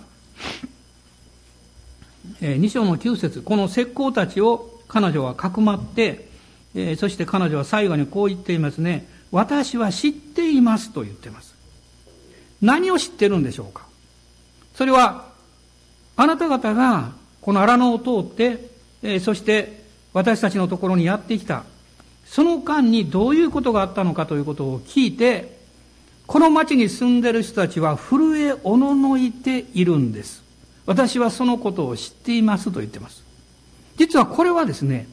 [2.41, 6.29] 2章の9節この石膏たちを彼女はかくまって、
[6.75, 9.07] え、そして彼女は最後にこう言っていますね。
[9.31, 11.55] 私は知っていますと言っています。
[12.61, 13.87] 何を知ってるんでしょうか
[14.75, 15.27] それは、
[16.17, 18.69] あなた方がこの荒野を通って、
[19.03, 21.65] え、そして私たちのところにやってきた。
[22.27, 25.59] その間にどういうことがあったのかということを聞いて、
[26.27, 30.40] この町に住んでる人たちは震えおののいているんです。
[30.91, 33.23] 私はそのことを知っていますと言ってます。
[33.97, 35.07] 実はこれはですね、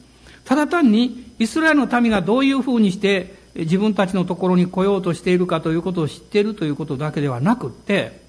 [0.44, 8.20] ただ単にイスラエルの民がどういうふうにして自分たちのところに来ようとしているかということを知っているということだけではなくって、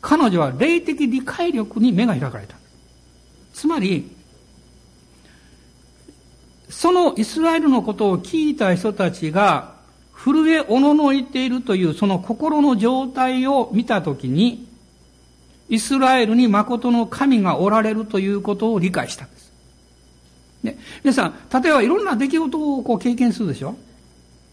[0.00, 2.56] 彼女は霊的理解力に目が開かれた。
[3.52, 4.10] つまり、
[6.68, 9.76] そのイスラエルのことを聞いた人たちが
[10.12, 14.73] 震えおののいているというその心の状態を見たときに、
[15.68, 19.26] イスラエルに誠の神がおられるということを理解した。
[20.62, 23.76] ね、皆さん、例えばいろんな出来事をこう経験するでしょ？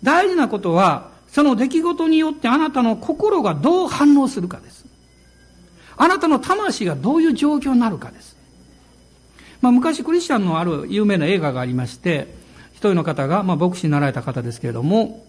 [0.03, 4.85] 大事なことは、その出来事によってあなたの心がどう反応するかです。
[5.95, 8.35] あなたの魂がどういう状況になるかです。
[9.61, 12.33] まあ、昔クリスチャンのある有名な映画がありまして、
[12.73, 15.23] 一人の方が、まあ、牧師になられた方ですけれども、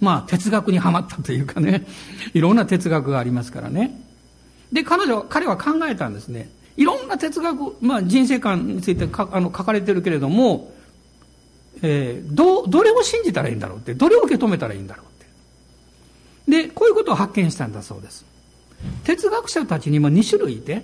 [0.00, 1.86] まあ、哲学にはまったというかね、
[2.34, 3.98] いろんな哲学がありますからね。
[4.72, 6.50] で、彼女、彼は考えたんですね。
[6.76, 10.72] いろんな哲学、まあ、人生観についてかあの書かれてるけれども、
[11.82, 15.06] えー、ど、どれを信じたらいいんだろうって、どれを受け止めたらいいんだろう
[16.48, 16.64] って。
[16.64, 18.24] で、こういうことを発見したんだそうです。
[19.04, 20.82] 哲学者たちにも2種類いて、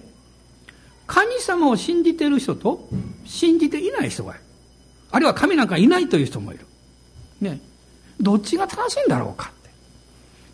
[1.06, 2.88] 神様を信じてる人と
[3.24, 4.40] 信じていない人がいる。
[5.12, 6.66] あるいは神なんかいないという人もいる。
[7.40, 7.60] ね。
[8.20, 9.70] どっちが正しいんだろうかって。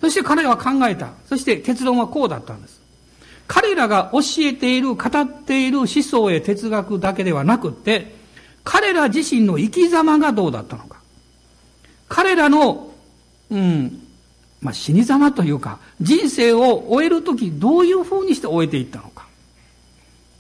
[0.00, 1.12] そして彼は考えた。
[1.26, 2.81] そして結論はこうだったんです。
[3.46, 8.14] 彼らが教えている、語っている思想や哲学だけではなくって、
[8.64, 10.98] 彼ら自身の生き様がどうだったのか。
[12.08, 12.92] 彼らの、
[13.50, 14.02] うん、
[14.60, 19.26] まあ、死に様というか、人生を終えるときどういうふうにして終えていったのか。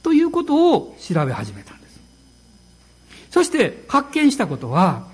[0.02, 2.00] ということを調べ始めたんです。
[3.30, 5.06] そして発見したことは、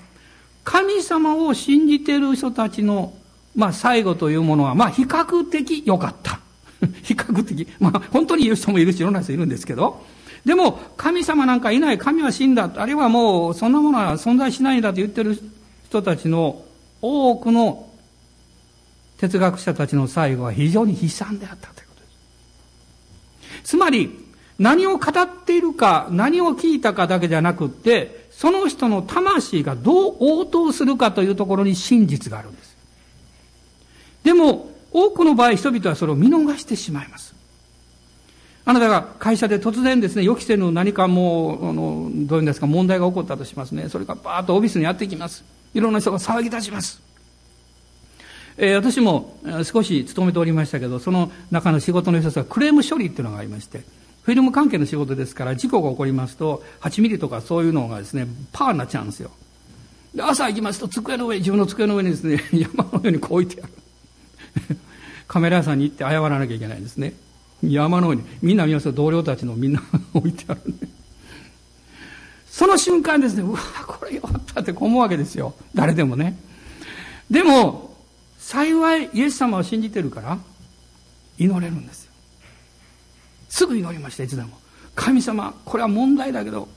[0.64, 3.14] 神様を信じている人たちの、
[3.56, 6.40] まあ最後というものは、まあ比較的良かった。
[7.02, 7.66] 比較的。
[7.80, 10.04] まあ本当に言う人もいるし、いろんな人いるんですけど、
[10.44, 15.38] でも、神様なんかいない、神は死んだ、あるいはもう、そんなものは存在しないんだと言ってる
[15.88, 16.62] 人たちの
[17.02, 17.88] 多くの
[19.18, 22.06] 哲学者たちの最後は非常に悲惨であったということで
[23.64, 23.70] す。
[23.70, 24.26] つまり、
[24.58, 32.76] 何を語っているか、何を聞いたかだけじゃなくって、その人の魂がどう応答するかというところに真実があるんです。
[34.24, 37.34] でも、多くの場合人々はそれを見逃してしまいます。
[38.64, 43.88] あなたが会社で突然ですね、予期せぬ何かもう、あの、どういうんですか、問題が起こったとしますね。
[43.88, 45.42] それがバーッとオフィスにやってきます。
[45.72, 47.00] いろんな人が騒ぎ出します。
[48.58, 53.82] えー、私も少し勤めておりましたけど、その中の仕事の一つはクレーム処理っていうのがありまして、
[54.22, 59.30] フィルム関係の仕事ですから、事故が起こりますと、8ミリとかそういうのがですね、パーになっちゃうんですよ。
[60.14, 63.72] で、朝行きますと、机の上、自分の机の上にですね、 山のようにこう置いてある。
[65.26, 67.14] カメラ屋さんに行って謝らなきゃいけないんですね。
[67.62, 69.82] 山の上に、みんな見ますと同僚たちのみんな
[70.14, 70.88] 置いてあるね。
[72.50, 75.54] その瞬間ですね、うわ、これよかったって思うわけですよ。
[75.74, 76.38] 誰でもね。
[77.30, 77.96] でも、
[78.38, 80.38] 幸いイエス様を信じてるから、
[81.38, 82.12] 祈れるんですよ。
[83.48, 84.58] すぐ祈りました、いつでも。
[84.94, 86.68] 神様、これは問題だけど、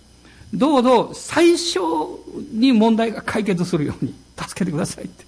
[0.54, 1.80] どうぞ最初
[2.52, 5.26] に問題が解決するように助けてくださいって。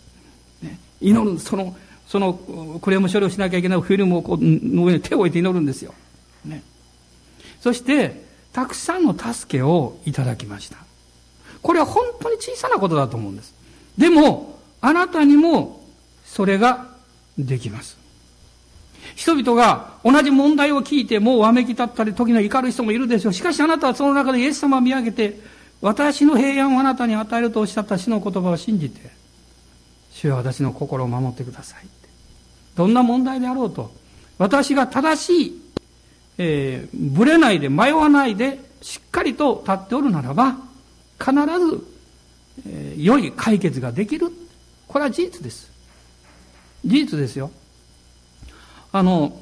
[0.61, 1.75] ね、祈る、その、
[2.13, 2.35] その
[2.79, 5.95] クレーム処理をしなきゃいけないフィルムをこうの上に手を置いて祈るんですよ。
[6.45, 6.61] ね。
[7.59, 10.77] そして、たくさんの助けをいただきました。
[11.63, 13.55] これは本当に小さなことだと思うんです。
[13.97, 15.83] でも、あなたにも
[16.23, 16.85] それが
[17.35, 17.97] できます。
[19.15, 23.33] 人々が同じ問題を聞いてもうわめき立ったり時の怒る人もいるでしょう。
[23.33, 25.39] しかしあなたはその中でイエス様を見上げて、
[25.81, 29.01] 私の平安をあなたに与えるとおっしゃった死の言葉を信じて、
[30.11, 32.02] 主は私の心を守ってください。
[32.75, 33.93] どんな問題であろうと、
[34.37, 35.61] 私が正しい、
[36.37, 40.57] えー、ぶれないで迷わないで、しっかりと立っておるならば、
[41.19, 41.87] 必ず、
[42.67, 44.31] えー、良い解決ができる。
[44.87, 45.71] これは事実です。
[46.85, 47.51] 事実ですよ。
[48.91, 49.39] あの、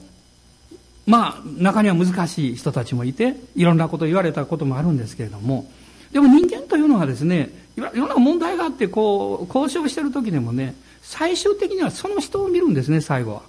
[1.05, 5.69] まあ、中には難しい人たちもいて、いろんなこと言われたこともあるんですけれども、
[6.11, 13.41] でも人間というのはですね、いろんな問題があって、こう、交渉してる時でもね、最終的にはその人を見るんですね、最後は。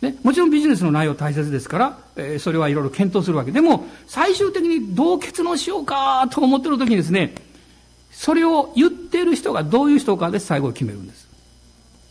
[0.00, 3.52] ね、もちろんビジネスの内容大切ですから、えー、それはいろいろ検討するわけ。
[3.52, 7.34] でも、最終的にどう結論しようかと思ってる時にですね、
[8.10, 11.28] それを言っている人がどういう人かで最後決めるんです。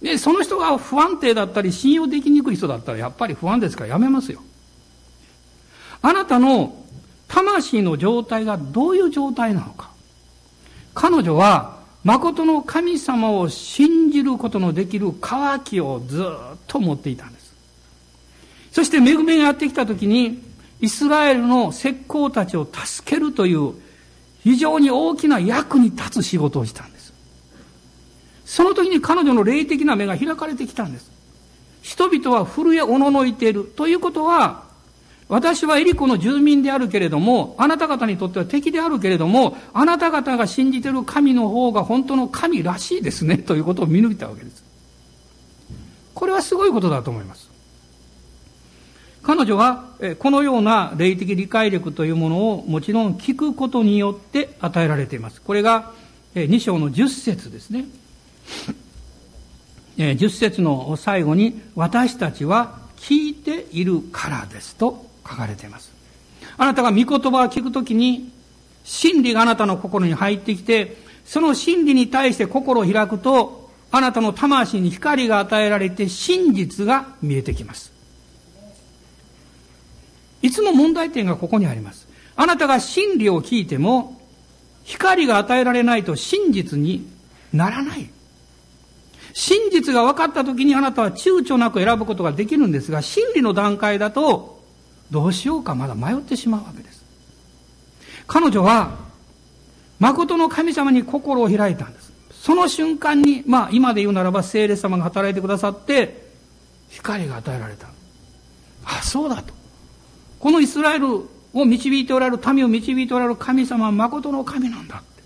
[0.01, 4.41] で、その人が不安定だったり、信用できにくい人だったら、やっぱり不安ですからやめますよ。
[6.01, 6.75] あなたの
[7.29, 9.91] 魂の状態がどういう状態なのか。
[10.93, 17.53] 彼女は、誠の神様を信じることのできる渇きをずっと持っていたんです。
[18.71, 20.41] そして恵みがやってきたときに、
[20.81, 23.73] イスラエルの石膏たちを助けるという
[24.43, 27.13] 非常に大きな役に立つ仕事をしたんです。
[28.45, 31.09] その時に彼女の霊的な目が開かれてきたんです。
[31.81, 34.65] 人々は震えおののいているということは、
[35.33, 44.63] 私はエリコの住民であるけれども、あなた方にとっては敵であるけれども、あなた方が信じてる神の方が本当の神らしいですね、ということを見抜いたわけです。
[46.13, 47.49] これはすごいことだと思います。
[49.23, 49.85] 彼女は、
[50.19, 55.41] このような霊的理解力というものをもちろん聞くことによって与えられています。
[55.41, 55.93] これが、
[56.35, 57.85] 2章の10節ですね。
[59.97, 65.91] 10節の最後に、私たちは聞いているからですと書かれています。
[66.57, 68.31] あなたが御言葉を聞くときに、
[68.83, 77.91] 真理があなたの心に入ってきて、その真理に対して心を開くと、あなたの魂に光が与えられて真実が見えてきます。
[80.41, 82.07] いつも問題点がここにあります。
[82.35, 84.19] あなたが真理を聞いても、
[84.83, 87.07] 光が与えられないと真実に
[87.53, 88.09] ならない。
[89.33, 94.52] 真実が分かった時にあなたは躊躇なく選ぶことができるんですが、真理の段階だと、
[95.13, 97.05] どうしようかまだ迷ってしまうわけです。
[98.25, 98.97] 彼女は、
[99.99, 102.11] 誠の神様に心を開いたんです。
[102.31, 106.29] その瞬間に、まあ今で言うならば聖霊様が働いてくださって、
[106.89, 107.87] 光が与えられた。
[108.85, 109.53] あ、そうだと。
[110.39, 111.07] このイスラエル
[111.53, 115.23] を導いておられる、民を導いておられる神様は誠の神なんだって。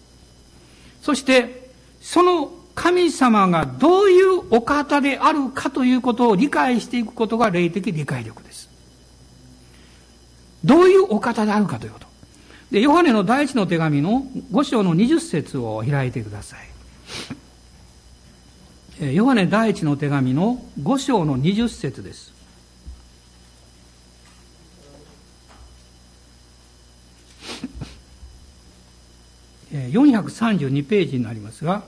[1.01, 1.71] そして、
[2.01, 8.66] その神様がどういうお方であるかということを理解していくことが霊的理解力です。
[10.63, 12.07] どういうお方であるかということ。
[12.71, 16.57] で、ヨハネの第一の手紙の5章の20節を開いてくださ
[18.99, 19.13] い。
[19.13, 22.33] ヨハネ第一の手紙の5章の20節です。
[29.71, 31.83] 432ページになりますが、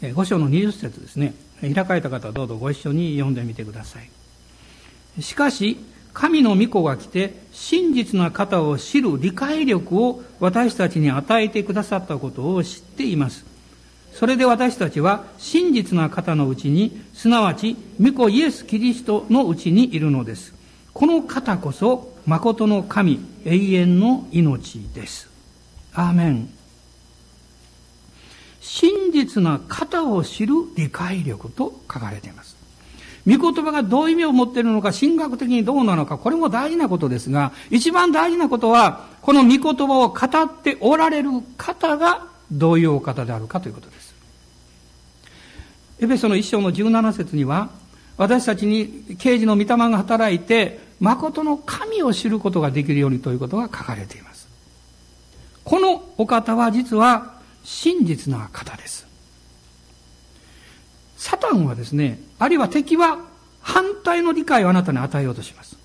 [0.00, 1.34] 5章の20節ですね。
[1.60, 5.22] 開かれた方はどうぞご一緒に読んでみてください。
[5.22, 5.78] しかし、
[6.16, 13.44] 神の御子が来て、真実な方を知る理解力を私たちに与えてくださったことを知っています。
[14.14, 20.54] それで私たちは真実な方のうちに、すなわち、御子イエス・キリストのうちにいるのです。
[20.94, 25.28] この方こそ、誠の神、永遠の命です。
[25.92, 26.48] アーメン。
[28.62, 32.55] 真実な方を知る理解力と書かれています。
[33.26, 44.14] 御言葉がどういう意味を持っているのか、神学的にどうなのか、これも大事なことですが、一番大事なことは、この御言葉を語っておられる方がどういうお方であるかということです。
[45.98, 47.70] エペソの一章の17節には、
[48.16, 54.48] 私たちに刑事の御霊が働いて、誠の神を知ることができるようにということが書かれています。
[55.64, 59.05] このお方は実は真実な方です。
[61.26, 63.18] サタンはですね、あるいは敵は
[63.60, 65.76] 反対の理解をあなたに与えようとします。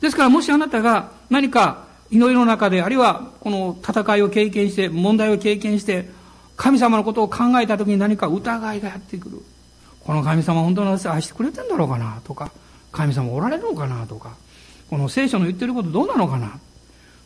[0.00, 6.10] ですからもしあなたが何か祈りの中で、あるいはこの戦いを経験して、問題を経験して、
[6.56, 9.42] 神様のことを考えた時に何か疑いがやってくる。
[10.00, 12.20] この神様本当の私愛してくれてんだろうかな？
[12.24, 12.50] とか、
[12.90, 14.08] 神様おられるのかな？
[14.08, 14.34] とか、
[14.90, 16.58] この聖書の言ってることどうなのかな？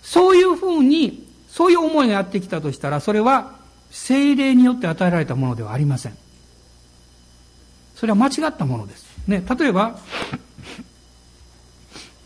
[0.02, 3.54] そういうふうに、そういう思いがやってきたとしたら、それは
[3.90, 6.16] 精霊によって与えられたものではありません。
[8.00, 9.04] それは間違ったものです。
[9.26, 9.98] ね、例えば、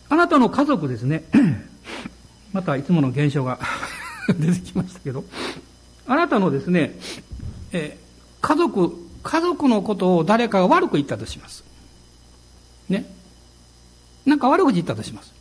[0.09, 1.25] あなたの家族ですね、
[2.55, 3.59] またいつもの現象が
[4.39, 5.25] 出てきましたけど、
[6.07, 6.97] あなたのですね、
[7.73, 7.99] え
[8.41, 11.65] 家族、家族のことを誰かが悪く言ったとします。
[12.89, 13.05] ね。
[14.25, 15.33] なんか悪口言ったとします。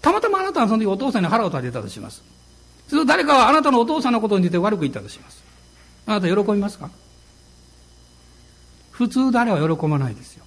[0.00, 2.22] たまたまあなたはその時お父さんに腹を立てたとします。
[2.86, 5.42] すると誰かはあなたのお父さんのことについて悪く言ったとします。
[6.06, 6.88] あなた喜びますか？
[9.02, 10.44] 普通誰は喜ばないですよ。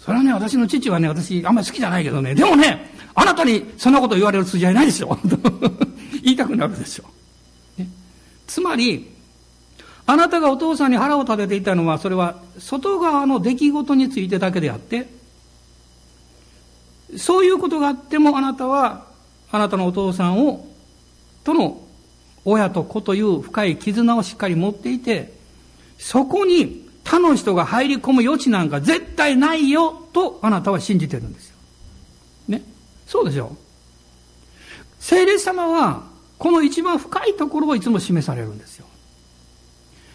[0.00, 5.18] それはね、私の父はね、私あんまり好きじゃないけどね、でもね、あなたにそんなこと言われる筋合いないですよ。
[6.22, 7.04] 言いたくなるでしょ。
[7.78, 7.88] ね、
[8.46, 9.10] つまり、
[10.04, 15.08] あなたがお父さんに腹を立てていたのは、それは外側の出来事についてだけであって、
[17.16, 19.06] そういうことがあってもあなたは、
[19.50, 20.66] あなたのお父さんを、
[21.44, 21.80] との
[22.44, 25.35] 親と子という深い絆をしっかり持っていて、
[25.98, 31.56] そこに他の人が入り込む余地なんか絶対ないよとあなたは信じてるんですよ。
[32.48, 32.62] ね。
[33.06, 33.56] そうでしょ。
[34.98, 36.02] 聖霊様は
[36.38, 38.86] この一番深いところをいつも示されるんですよ。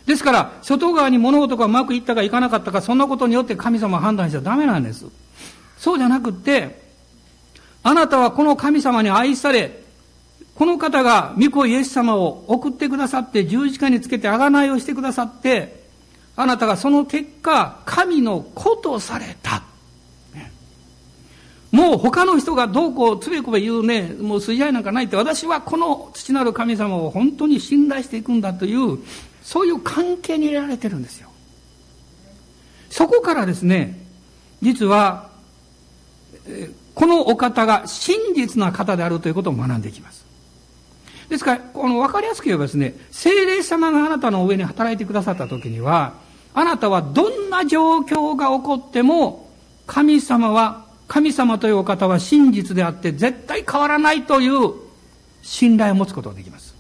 [0.05, 5.05] ですから、外側に物事がうまくいったかいかなかったか、そんなことによって神様は判断しちゃダメなんです。
[5.77, 6.81] そうじゃなくって、
[7.83, 9.80] あなたはこの神様に愛され、
[10.61, 15.87] この方が御子イエス様を送ってくださって十字架につけて贖いをしてくださって、
[16.35, 19.63] あなたがその結果、神の子とされた。
[21.71, 28.99] もう他の人がどうこうつべこべ言うね、もう筋合いなんかないって、私はこの父なる神様を本当に信頼していくんだという、
[29.41, 31.31] そういう関係に入れられてるんですよ。
[32.91, 33.99] そこからですね、
[34.61, 35.27] 実は、
[36.93, 40.29] このお方が真実な方であるということを学んでいきます。
[41.31, 46.15] ですから、この分かりやすく言えばですね、精霊様があなたの上に働いてくださった時には、
[46.53, 49.49] あなたはどんな状況が起こっても、
[49.87, 54.73] 神様は、神様というお方は真実であって絶対変わらないという
[55.41, 56.75] 信頼を持つことができます。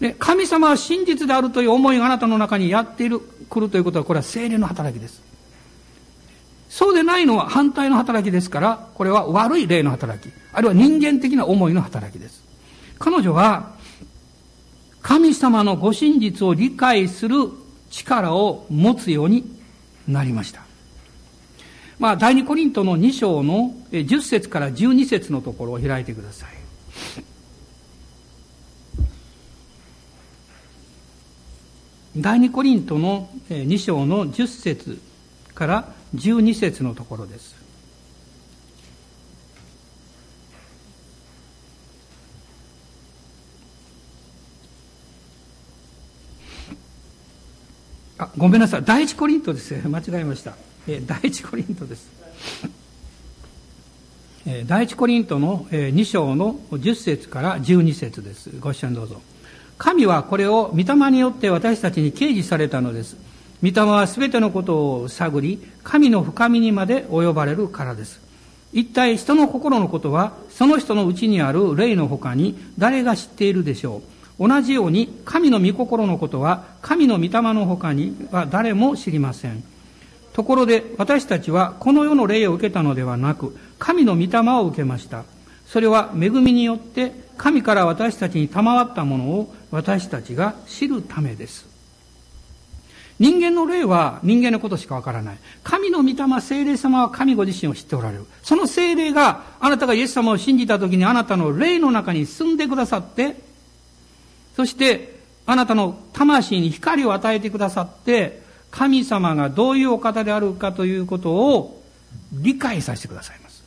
[0.00, 5.20] で、神様は真実であるという思いがあなたの中にやっている、来るということは、これは精霊の働きです。
[6.70, 12.45] そうでないのは反対の働きですから、これは悪い霊の働き、あるいは人間的な思いの働きです。
[12.98, 13.74] 彼女は
[15.02, 17.36] 神様のご真実を理解する
[17.90, 19.44] 力を持つように
[20.08, 20.62] なりました。
[21.98, 26.50] まあ、第二コリントの2章の10節から12節のところを開いてください。
[32.18, 35.00] 第二コリントの2章の10節
[35.54, 37.55] から12節のところです。
[48.18, 48.82] あ、ごめんなさい。
[48.84, 49.74] 第一コリントです。
[49.88, 50.54] 間違えました。
[50.88, 52.08] え第一コリントです。
[54.66, 58.50] 第一コリントの2章の10節から12節です。
[58.60, 59.20] ご一緒にどうぞ。
[59.76, 63.16] 神はこれを御霊によって私たちに掲示されたのです。
[63.62, 68.20] 御霊は全てのことを探り、神の深みにまで及ばれるからです。
[68.72, 74.15] 一体人の心のことは、その人のうちにある霊の他に誰が知っているでしょう。
[74.38, 79.62] 同じように、神の御心のことは、神の御霊の他には誰も知りません。
[80.34, 85.24] ところで私たちはこの世の霊を受けたのではなく、神の御霊を受けました。
[85.66, 91.66] それは恵みによって神から私たちに賜ったものを私たちが知るためです。
[93.18, 95.38] 人間の霊は人間のことしかわからない。
[95.64, 98.26] 神の御霊、聖霊様は神ご自身を知っておられる。
[98.42, 103.45] その聖霊があなたがイエス様を信じた時にあなたの霊の中に住んでくださって、
[104.56, 111.82] そしてあなたの魂に光を与えてくださって、神様がどういうお方であるかということを
[112.32, 113.62] 理解させてくださいます。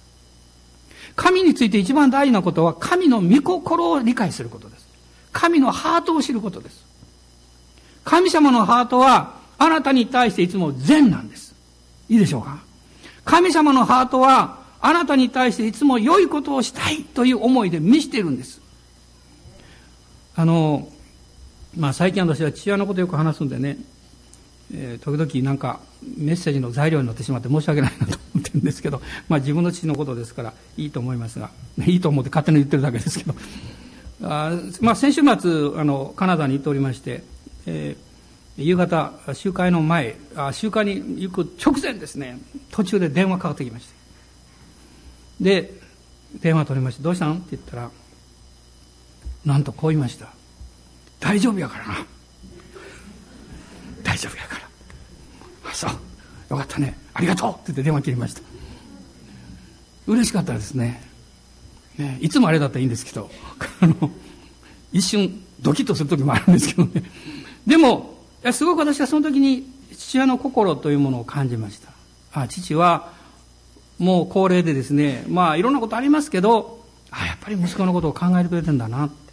[1.16, 4.88] 神について一番大事なことは神の御心を理解することです。
[5.32, 6.84] 神のハートを知ることです。
[8.04, 11.54] 神様のハートはあなたに対していつも善なんです。
[12.10, 12.60] いいでしょうか？
[13.26, 18.62] 神様のハートはあなたに対していつも良いことをしたいという思いで満ちているんです。
[20.40, 20.88] あの、
[21.78, 23.78] まあ最近私は父親のことよく話すんでね、
[24.74, 25.82] えー、時々なんか
[26.18, 31.52] メッセージの材料になってしまって申し訳ないなと思ってるんですけど、まあ自分の父のことですからいいと思いますが、
[31.86, 33.36] いいと思って勝手に言ってるだけですけど、
[34.22, 37.26] あまあ先週末、あの、カナダに行っておりまして、
[37.66, 42.40] えー、夕方、集会の前あ、集会に行く直前ですね、
[42.72, 43.94] 途中で電話かかってきまして。
[45.42, 45.74] で、
[46.42, 47.34] 電話取りまして、どうしたん？
[47.34, 47.92] って言ったら、
[49.50, 50.28] なんとこう言いました。
[51.20, 52.06] 大丈夫やからな。
[54.04, 55.72] 大丈夫やから。
[55.72, 55.92] あそう。
[56.52, 56.96] よかったね。
[57.16, 58.42] ありがとうって言って電話切りました。
[60.06, 61.02] 嬉しかったですね。
[61.98, 63.32] ねいつもあれだったらいいんですけど。
[63.82, 64.12] あの
[64.92, 67.04] 一瞬ドキッとする時もあるんですけどね。
[67.66, 68.20] でも
[68.52, 71.90] すごく私はその時に父親の心というものを感じました。
[72.34, 73.14] あ父は
[73.98, 79.08] もう高齢でですねまあいろんなことありますけどあやっぱり息子のことを考えてくれてんだな。
[79.08, 79.29] って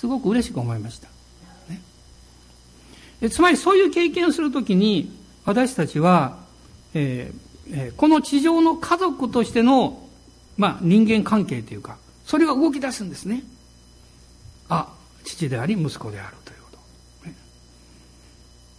[0.00, 1.08] すごく嬉しく思いました
[3.28, 5.12] つまりそういう経験をするときに、
[5.44, 6.38] 私たちは、
[6.94, 10.08] えー、この地上の家族としての、
[10.56, 13.42] まあ、人間関係というか、それが動き出すんですね。
[14.70, 14.88] あ、
[15.22, 16.70] 父であり息子であるというこ
[17.22, 17.28] と。
[17.28, 17.34] ね、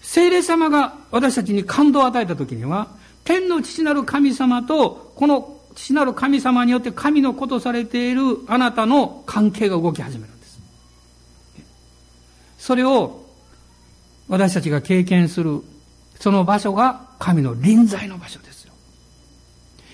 [0.02, 2.88] 聖霊様が私たちに感動を与えたときには、
[3.24, 10.41] 天の父なる神様と、この父なる神様によって神のことされているあなたの関係が動き始める。
[12.62, 13.26] それを
[14.30, 15.64] 私たちが経験する、
[16.20, 18.74] その場所が神の臨在の場所ですよ。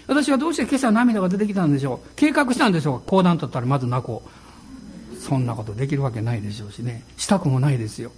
[0.05, 5.15] 私はどうして今朝涙が出てきたんでしょう計画したんでしょう講談だったらまず泣こう。
[5.17, 7.03] そんなことできるわけないでしょうしね。
[7.15, 8.11] したくもないですよ。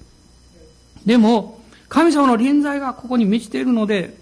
[1.06, 4.18] でも、神様の臨在がここに満ちているので、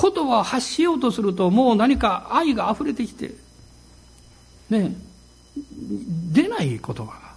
[0.00, 3.30] 言葉を発しようとするともう何か愛が溢れてきて、
[4.68, 4.96] ね、
[6.32, 7.33] 出ない言葉が。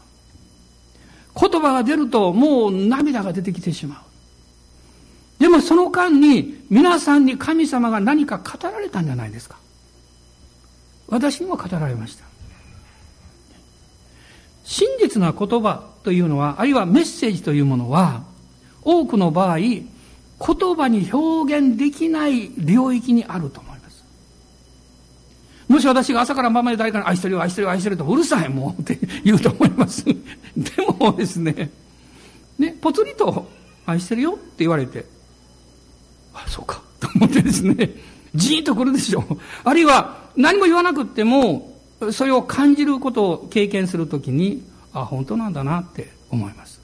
[1.39, 3.95] 言葉が出るともう涙が出てきてしま
[5.39, 5.41] う。
[5.41, 9.57] でもその間に皆さんに神様が何か語られたんじゃないですか。
[11.07, 12.25] 私にも語られました。
[14.63, 18.23] 真実な言葉というのは、あるいはメッセージというものは、
[18.81, 19.85] 多くの場合、言
[20.39, 23.66] 葉に表現できない領域にあると。
[25.67, 30.05] もし私が朝から晩まで誰かに愛してるよ、愛してるよ、愛してるとうるさいもんって 言うと思います。
[30.05, 30.15] で
[30.99, 31.71] もですね、
[32.57, 33.49] ね、ぽつりと
[33.85, 35.05] 愛してるよって言われて、
[36.33, 37.95] あ、そうか、と思ってですね、
[38.33, 39.37] じーんとくるでしょう。
[39.63, 41.77] あるいは何も言わなくても、
[42.11, 44.63] それを感じることを経験するときに、
[44.93, 46.79] あ、本当なんだなって思います。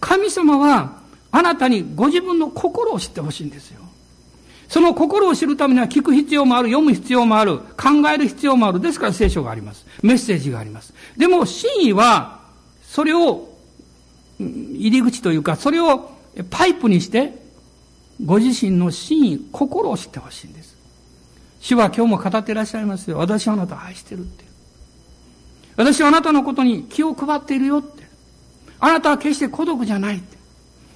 [0.00, 3.83] 神様は、あなたにご自分の心を知ってほしいんですよ。
[4.74, 8.80] その心を知るためには聞く必要もある、読む必要もある、考える必要もある。
[8.80, 9.86] ですから聖書があります。
[10.02, 10.92] メッセージがあります。
[11.16, 12.40] でも真意は
[12.82, 13.56] それを
[14.40, 16.10] 入り口というか、それを
[16.50, 17.38] パイプにして、
[18.24, 20.76] ご自身の真意、心を知ってほしいんです。
[21.60, 23.18] 主は今日も語っていらっしゃいますよ。
[23.18, 24.44] 私はあなたを愛してるって。
[25.76, 28.08] 私はあなたのことに気を配っているよって。
[28.80, 30.36] あなたは決して孤独じゃないって。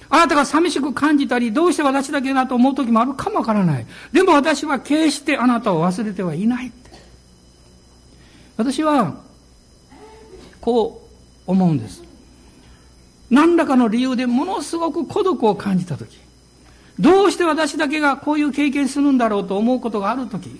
[0.09, 3.85] あなたが寂しく感じたり、どうして私だけだと思う時もあるかもわからない。
[4.11, 6.89] でも私は決してあなたを忘れてはいないって。
[8.57, 9.15] 私は、
[10.61, 11.07] こ
[11.47, 12.03] う思うんです。
[13.29, 16.17] 何らかの理由でものすごく孤独を感じたとき、
[16.99, 20.59] どうして私だけがこういう経験するんだろうと思うことがあるとき、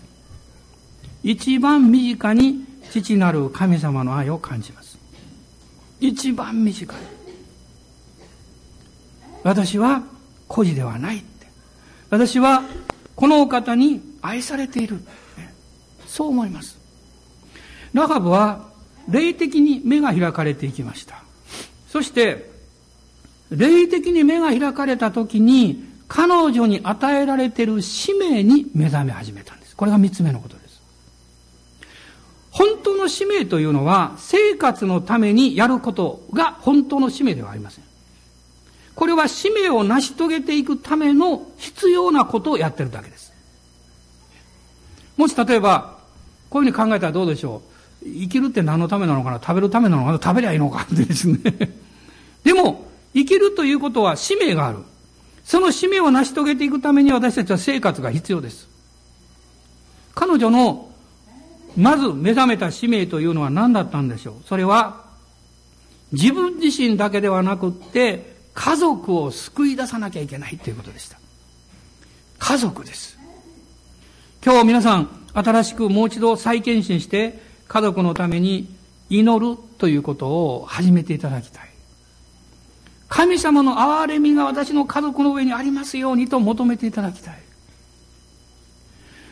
[1.23, 4.97] 一番身近に父なる神様の愛を感じます。
[5.99, 7.18] 一番身近に。
[9.43, 10.03] 私は
[10.47, 11.47] 孤児ではないって。
[12.09, 12.63] 私は
[13.15, 15.01] このお方に愛されている。
[16.07, 16.77] そう思います。
[17.93, 18.69] ラハブは
[19.09, 21.23] 霊的に目が開かれていきました。
[21.87, 22.49] そして、
[23.49, 29.75] 霊的に目が開かれた時に、彼女に与えられている使命に目覚め始めたんです。
[29.75, 30.81] これが三つ目のことです。
[32.51, 37.88] 本当の使命というのは、生活のためにやることが本当の使命ではありません。
[38.99, 43.31] これは使命を成し遂げていくための必要なことをやってるだけです。
[45.15, 45.99] もし例えば、
[46.49, 47.61] こういうふうに考えたらどうでしょ
[48.03, 48.05] う。
[48.05, 49.39] 生きるって何のためなのかな？
[49.39, 50.19] 食べるためなのかな？
[50.21, 51.39] 食べりゃいいのかってですね。
[52.43, 54.79] でも、生きるということは使命がある。
[55.45, 58.67] その使命を成し遂げていくために私たちは生活が必要です。
[60.13, 60.91] 彼女の、
[61.77, 64.35] まず目覚めた使命というのは何だったんでしょう？
[64.45, 65.05] それは、
[66.11, 71.17] 自分自身だけではなくって、家族を救い出さなきゃいけないということでした。
[72.39, 73.17] 家族です。
[74.43, 78.67] 今日皆さん、新しくもう一度再検診して、家族のために
[79.09, 81.69] 祈るということを始めていただきたい。
[83.07, 87.39] 神様の憐れみが私の家族の上にありますようにと求めていただきたい。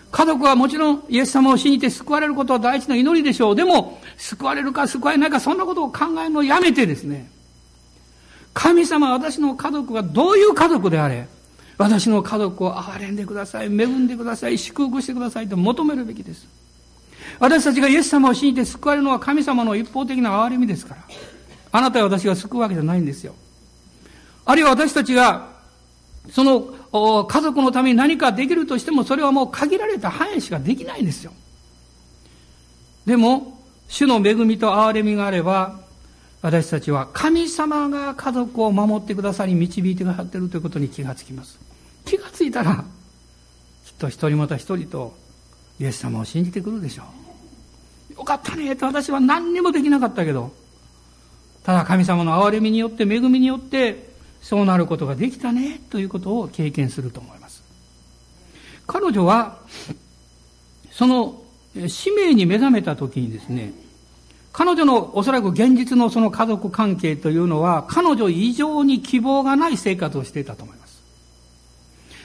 [0.10, 3.56] 家族はもちろんイエス様を信じて救われることは第一の祈りでしょう。
[3.58, 7.30] でも、救われるか救われないかそんなことを考えるのをやめてですね。
[8.58, 11.28] 神様私の家族がどういう家族であれ、
[11.78, 16.48] 私の家族を憐れんでください、恵んでください、祝福してくださいと求めるべきです。
[17.40, 21.02] 私たちがイエス様を信じて救われるのは神様の一方的な憐れみですから。
[21.72, 23.36] あなたや私が救うわけじゃないんですよ。
[24.44, 25.50] あるいは私たちが、
[26.32, 31.32] その家族のために何かできるとしても、それはもう限られた範囲しかできないんですよ。
[33.06, 35.86] でも、主の恵みと憐れみがあれば、
[36.42, 41.60] 私たちは神様が家族を守ってくださり導いてくださっているということに気がつきます。
[42.06, 42.86] 気がついたら、
[43.86, 45.16] きっと一人また一人と
[45.80, 47.04] イエス様を信じてくるでしょ
[48.14, 48.20] う。
[48.20, 50.52] よかったねと私は何にもできなかったけど、
[51.64, 54.08] ただ神様の憐れみによって、恵みによって、
[54.42, 57.64] そうなることができたねということを経験すると思います。
[58.86, 59.58] 彼女は、
[60.92, 61.44] その
[61.88, 63.74] 使命に目覚めた時にですね、
[64.58, 71.00] 彼女のおそらく現実のその家族関係というのは、彼女以上に希望がない生活をしていたと思います。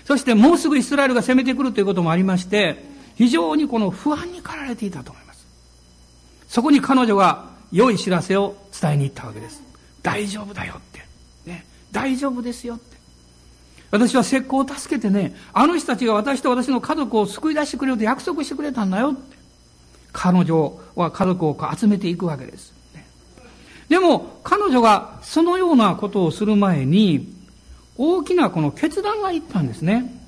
[0.07, 2.83] そしてもうすぐイスラエルが攻めてくるということもありまして、
[3.17, 5.47] 非常にこの不安に駆られていたと思います。
[6.49, 9.63] そこに彼女が良い知らせを伝えに行ったわけです。
[10.03, 11.07] 大丈夫だよって。
[11.45, 11.67] ね。
[11.91, 12.97] 大丈夫ですよって。
[13.91, 19.32] 私は石膏を助けてね、あの人たちが私と私の家族を救い出してくれると約束してくれたんだよって。
[20.13, 22.73] 彼女は家族を集めていくわけです。
[23.89, 27.33] でも、彼女がそのようなことをする前に、
[27.99, 30.19] 大きなこの決断がいったんですね。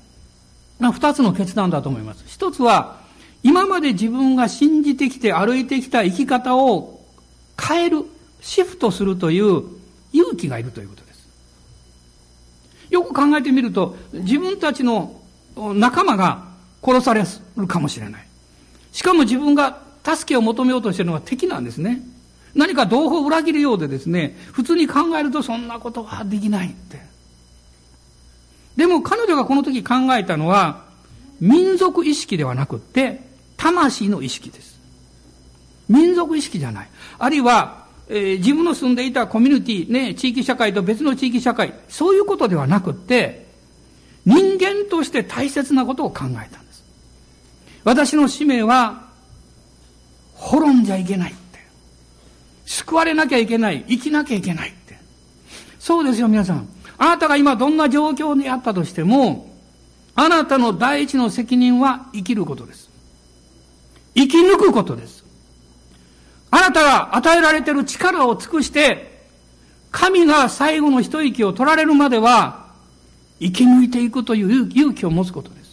[0.79, 2.23] 二つの決断だと思います。
[2.27, 2.99] 一つは、
[3.41, 7.03] 今まで自分が信じてきて歩いてきた生き方を
[7.59, 8.05] 変える、
[8.41, 9.63] シフトするという
[10.13, 11.27] 勇気がいるということです。
[12.91, 15.19] よく考えてみると、自分たちの
[15.55, 16.43] 仲間が
[16.83, 17.23] 殺され
[17.57, 18.27] るかもしれない。
[18.95, 22.01] しかも自分が助けを求めようとしているのは敵なんですね。
[22.55, 27.01] 何か同胞を裏切るようでですね、普通に考えるとそんなことはできないって。
[28.77, 30.85] でも彼女がこの時考えたのは、
[31.41, 33.19] 民族意識ではなくって、
[33.57, 34.79] 魂の意識です。
[35.89, 36.89] 民族意識じゃない。
[37.19, 43.45] あるいは、えー、自分の住んでいたコミュニティ、ね、地域社会と別の地域社会、そういうことではなくって、
[44.25, 46.64] 人間として大切なことを考えた。
[47.85, 49.05] 私の使命は、
[50.33, 51.59] 滅んじゃいけないって。
[52.65, 53.85] 救われなきゃいけない。
[53.87, 54.97] 生きなきゃいけないって。
[55.79, 56.67] そうですよ、皆さん。
[56.97, 59.53] あなたが今どんな状況にあったとしても、
[60.15, 62.89] あなたの第一の責任は生きることです。
[64.15, 65.23] 生き抜くことです。
[66.49, 69.27] あなたが与えられている力を尽くして、
[69.91, 72.65] 神が最後の一息を取られるまでは、
[73.39, 75.64] 生き抜いていくという勇気を持つことです。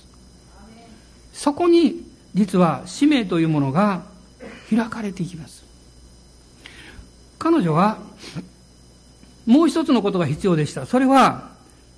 [1.43, 4.05] そこに、実は使命というものが
[4.71, 5.65] 開かれていきます。
[7.37, 7.99] 彼女は、
[9.45, 10.87] もう一つのことが必要でした。
[10.87, 11.51] それは、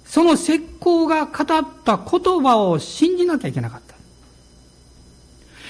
[0.07, 3.95] その石膏が語った言葉を信じなきゃいけなかった。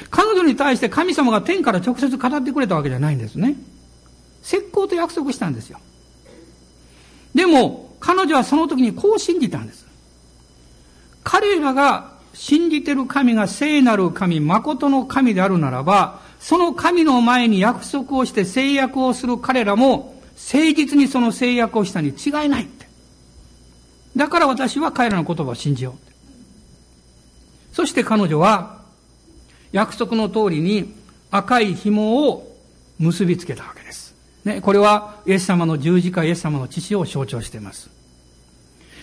[0.09, 3.57] 彼女に対して神様が天から直接語ってくれたわけじゃないんですね。
[4.45, 5.81] 石膏と約束したんですよ。
[7.35, 9.85] でも、彼女はその時にこう信じたんです。
[11.25, 22.87] 彼らが信じてる神が聖なる神、誠の神であるならば、その神の前に約束をして制約をする彼らも、誠実にその制約をしたに違いないって。
[24.16, 26.12] だから私は彼らの言葉を信じようって。
[27.72, 28.82] そして彼女は、
[29.72, 30.95] 約束の通りに
[31.30, 32.57] 赤い紐を
[32.99, 34.14] 結びつけたわけです。
[34.45, 37.91] ね、これはイエス様の十字架、イエス様の父を象徴しています。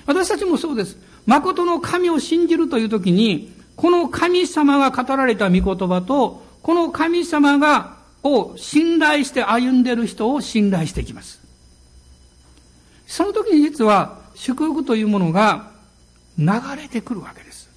[0.06, 0.98] 私たちもそうです。
[1.26, 11.40] 誠の神を信じるというときに、この神様が語られた御言葉と、この神様が、を信頼して歩んでいる人を信頼していきます。
[13.08, 15.72] その時に実は祝福というものが
[16.38, 16.48] 流
[16.78, 17.68] れてくるわけです。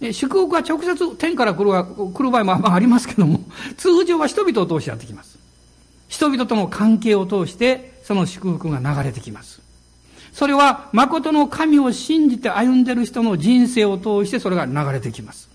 [0.00, 1.70] で祝福は直接天から来る
[2.12, 3.40] 来る場合もありますけども、
[3.76, 5.38] 通常は人々を通してやってきます。
[6.08, 9.60] 人々との関係を通して、その祝福が流れてきます。
[10.38, 15.48] それは、誠の神を信じて歩んでる人の人生を通してそれが流れてきます。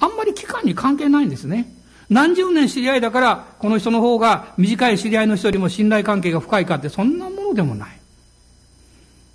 [0.00, 1.72] あんまり期間に関係ないんですね。
[2.10, 8.00] 何十年知り合いだから、この人の方が短い知り合いの人よりも信頼関係が深いかって、そんなものでもない。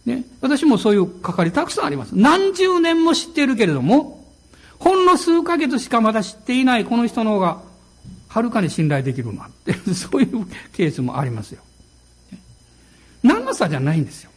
[0.06, 0.26] ね。
[0.42, 2.10] 私もそういう係たくさんあります。
[2.12, 4.26] 何十年も知っているけれども、
[4.78, 7.62] ほんの数ヶ月しかまだ知っていないこの人の方が、
[8.28, 11.62] はるかに信頼できるなって、そういうケースもありますよ。
[13.28, 14.32] 何の差じゃないんですよ。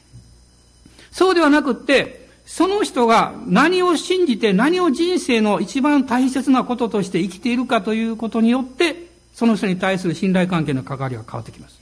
[1.11, 11.80] そうではなくって、その人が何を信じて何を人生の一番大切なこととして生きているかということによって、その人に対する信頼関係の関わりが変わってきます。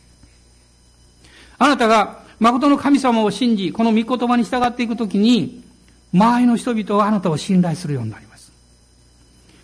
[1.58, 5.62] あなたが誠の神様を信じ、この御言葉に従っていくときに、
[6.12, 8.52] 周りの人々はあなたを信頼するようになります。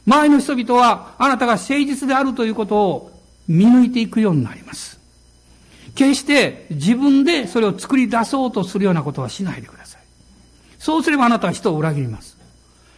[0.06, 4.98] 周りの人々はあなたが誠実であるということを見抜いていくようになります。
[5.94, 10.02] 決して自分でそれを作り出そうとするようなことはしないでください。
[10.78, 12.36] そうすればあなたは人を裏切ります。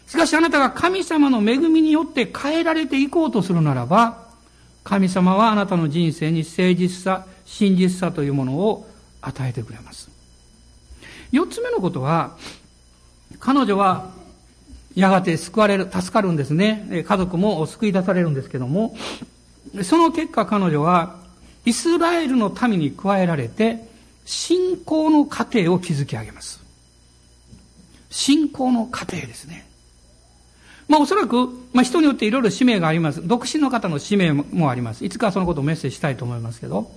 [0.06, 4.26] しかしあなたが神様の恵みによって変えられていこうとするならば、
[4.84, 8.88] 神様はあなたの人生に誠実さ、真実さというものを
[9.20, 10.08] 与えてくれます。
[11.32, 12.36] 四つ目のことは、
[13.40, 14.12] 彼女は
[14.94, 17.04] やがて救われる、助かるんですね。
[17.06, 18.96] 家族も救い出されるんですけども、
[19.82, 21.25] その結果彼女は
[21.66, 23.86] イスラエルの民に加えられて、
[24.24, 26.60] 信仰の過程を築き上げます。
[28.08, 29.66] 信仰の過程ですね。
[30.88, 33.26] まあおそらく、まあ人によっていろいろ使命があります。
[33.26, 35.04] 独身の方の使命もあります。
[35.04, 36.90] いつかそのことをメッセージしたいと思いますけど。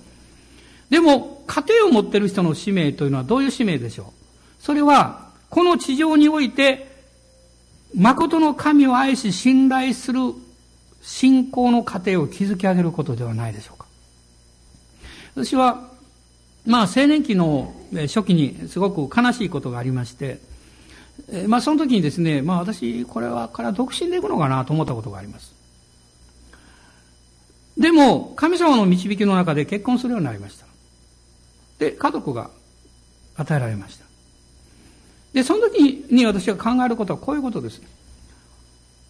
[0.88, 4.12] でも、家庭を持っている人の使命というのはどういう使命でしょ
[4.60, 4.62] う？
[4.62, 6.90] それは、この地上において、
[7.96, 10.20] 誠の神を愛し信頼する
[11.02, 13.79] 信仰の過程を築き上げることではないでしょう。
[15.34, 15.90] 私は、
[16.66, 20.40] まあ、青年期の初期にすごく悲しいことがありまして、
[21.46, 25.54] まあ、その時にですね、まあ、私、これはから独身でいくのかなと思ったことがあります。
[27.78, 30.66] でも、神様の導きの中で結婚するようになりました。
[31.78, 32.50] で、家族が
[33.36, 34.04] 与えられました。
[35.32, 37.80] で、その時に私が考えることはこういうことです。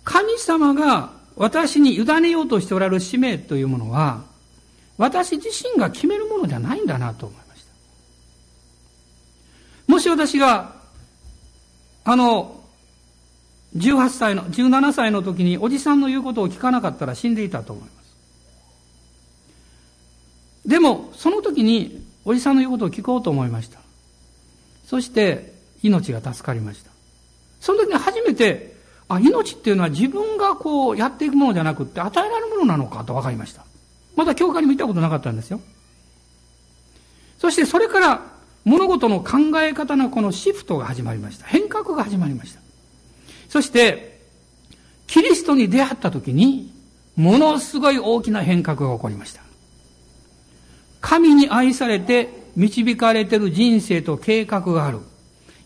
[0.05, 4.25] 神様が私に委ねようとしておられる使命というものは、
[5.01, 7.73] 私自身が決めるものじゃないんだなと思いました。
[9.91, 10.75] もし私が、
[12.05, 12.63] あの、
[13.79, 17.91] 18歳の、17歳の時におじさんの言うことを聞かなかったら死んでいたと思いま
[20.65, 20.69] す。
[20.69, 23.81] でも、その時におじさんの言うことを聞こうと思いました。
[24.85, 26.91] そして、命が助かりました。
[27.59, 28.77] その時に初めて、
[29.09, 33.65] あ、命っていうのは自分がこうやっていくものじゃなくって与えられるものなのかと分かりました。
[34.21, 35.63] まだ教会にも行ったことなかったんですよ。
[37.39, 38.27] そしてそれから
[38.67, 41.47] 物事の考え方のこのシフトが始まりました。
[41.47, 42.61] 変革が始まりました。
[43.49, 44.21] そして、
[45.07, 46.71] キリストに出会った時に、
[47.17, 49.41] ものすごい大きな変革が起こりました。
[51.01, 54.99] 神に愛されて導かれてる人生と計画がある。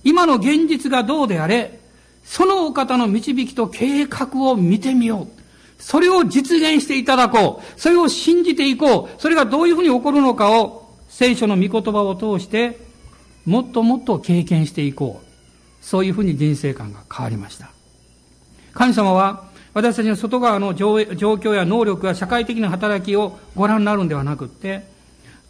[0.05, 1.81] 今の現実がどうであれ、
[2.23, 5.44] そのお方の導きと計画を見てみよう。
[5.85, 7.81] それを実現していただこう。
[7.81, 9.21] それを信じていこう。
[9.21, 12.81] それがどういうふうに起こるのかを聖書の御言葉を通して
[13.45, 15.85] もっともっと経験していこう。
[15.85, 17.71] そういうふうに人生観が変わりました。
[18.73, 24.85] 神様は私たちの外側の状況や能力や社会的な働きをご覧になるんではなくって、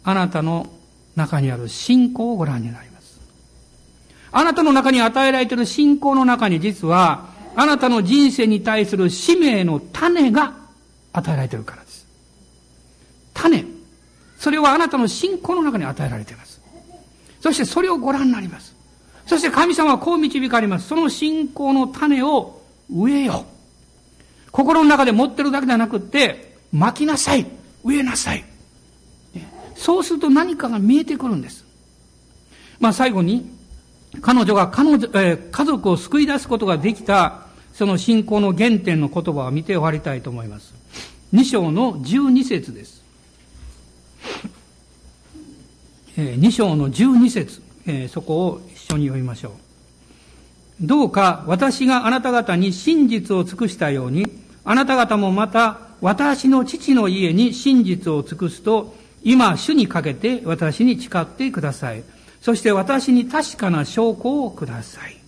[0.03, 0.67] あなたの
[1.15, 3.21] 中にある信仰をご覧になります。
[4.33, 10.53] あなたの中に与えられている信仰の中に実はあなたの人生に対する使命の種が
[11.13, 12.05] 与えられているからです。
[13.33, 13.65] 種。
[14.37, 16.61] それはあなたの信仰の中に与えられています。
[17.41, 18.75] そしてそれをご覧になります。
[19.25, 20.87] そして神様はこう導かれます。
[20.87, 23.45] その信仰の種を植えよ
[24.47, 24.51] う。
[24.51, 27.45] 心の中で持ってるだけではなくって、巻きなさい。
[27.83, 28.43] 植えなさい。
[29.75, 31.65] そうすると何かが見えてくるんです。
[32.79, 33.49] まあ最後に、
[34.21, 37.44] 彼女が彼女、えー、家族を救い出すことができた、
[37.75, 40.73] その信仰の原点の言葉を見て終わりたいと思います。
[41.33, 43.03] 2章の12節です。
[46.17, 47.61] えー、2章の12節、
[48.07, 49.51] そこを一緒に読みましょう。
[50.79, 54.25] どうか私があなた方に真実を尽くしたように、
[54.63, 62.03] あなた方もまた私の父の家に真実を尽くすと、今主にかけて私に誓ってください。
[62.39, 65.24] そして私に確かな証拠をください。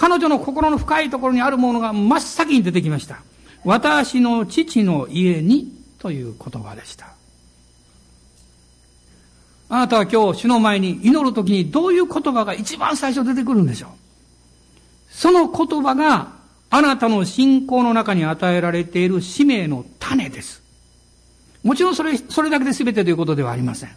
[0.00, 3.20] 彼女の心の深いところにあるものが真っ先に出てきました。
[3.64, 7.08] 私の父の家にという言葉でした。
[9.68, 13.90] あなたは今日主の前に祈るときにどういう言葉が一番最初出てくるんでしょう？
[15.10, 16.28] その言葉が
[16.70, 20.62] あなたの信仰の中に与えられている使命の種です。
[21.64, 23.90] もちろんそれ、それだけで全てということではありません。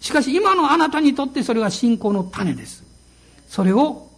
[0.00, 2.84] しかし今のあなたにとってそれは信仰の種です。
[3.48, 4.08] それを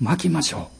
[0.00, 0.78] 巻きましょう。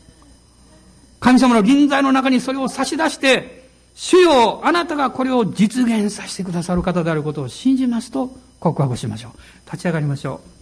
[1.21, 9.33] 神様の臨在の中にそれを差し出して、主よ、あなたがこれを実現させてくださる方であることを信じますと告白しましょう。
[9.67, 10.59] 立ち上がりましょう。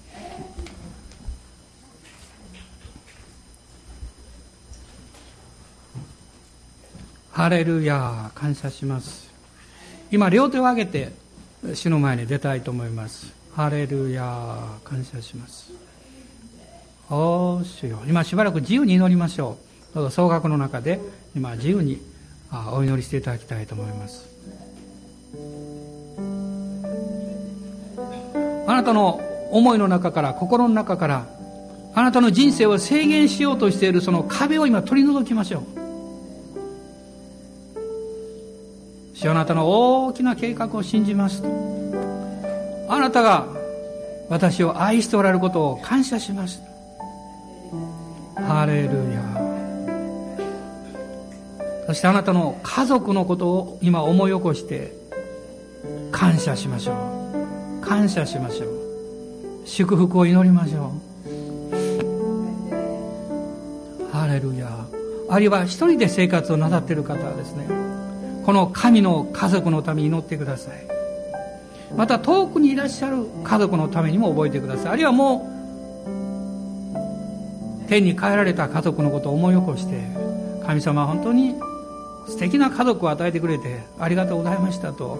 [7.33, 9.31] ハレルヤ感謝します。
[10.11, 11.13] 今、両手を挙げて、
[11.75, 13.35] 主の前に出たいと思います。
[13.55, 15.86] ハレルヤ感謝します。
[17.09, 18.01] おー、主よ。
[18.09, 19.59] 今しばらく自由に祈りましょ
[19.93, 19.95] う。
[19.95, 21.01] どうぞ総額の中で、
[21.37, 22.01] 今自由に
[22.73, 24.29] お祈りしていただきたいと思います。
[28.67, 29.21] あなたの
[29.53, 31.27] 思いの中から、心の中から、
[31.95, 35.63] あなたの人生を制限しようとしているその壁を今取り除きましょう。
[39.15, 39.69] 主あなたの
[40.07, 41.43] 大きな計画を信じます。
[42.89, 43.47] あなたが
[44.29, 46.61] 私を愛しておられることを感謝します
[48.37, 49.23] ハレルヤ。
[51.87, 54.93] そしてあなたの家族のことを今思い起こして
[56.11, 56.93] 感謝しましょ
[57.83, 57.85] う。
[57.85, 58.69] 感謝しましょう。
[59.65, 60.93] 祝福を祈りましょ
[64.11, 64.13] う。
[64.13, 64.69] ハレルヤ。
[65.29, 67.67] あるいは一人で生活をなさっている方はですね
[68.45, 70.87] この神の家族のために祈ってください。
[71.97, 74.93] また遠くにいらっしゃる家族のためにも覚えてください。
[74.93, 75.56] あるいはもう
[77.87, 80.03] 天に帰られた家族のことを思い起こして
[80.67, 81.55] 神様は本当に
[82.27, 85.19] 素敵な家族を与えてくれてありがとうございましたと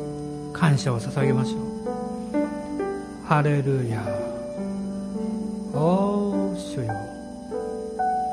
[0.53, 1.61] 感謝を捧げましょう。
[3.27, 4.03] ハレルヤ。
[5.75, 6.93] おー主よ。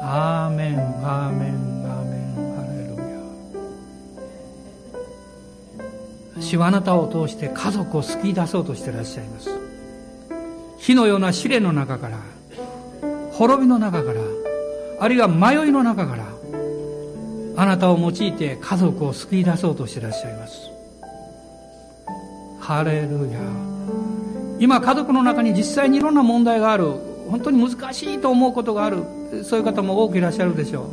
[0.02, 1.52] アーメンアーメン
[1.86, 2.36] アーメン。
[2.56, 2.96] ハレル
[6.38, 6.42] ヤ。
[6.42, 9.50] 主はあなたを通して家族を救い出そうとしていらっしゃいます。
[10.78, 12.20] 火のような試練の中から
[13.34, 14.22] 滅びの中から
[15.00, 16.26] あるいは迷いの中から
[17.56, 20.70] あなたを用いて家族を救い出そうとしていらっしゃいます。
[22.60, 23.40] ハレルヤ。
[24.60, 26.94] 今家族の中に実際にいろんな問題がある。
[27.30, 29.04] 本当に難しいと思うことがある。
[29.44, 30.90] そういう方も多くいらっしゃるでしょ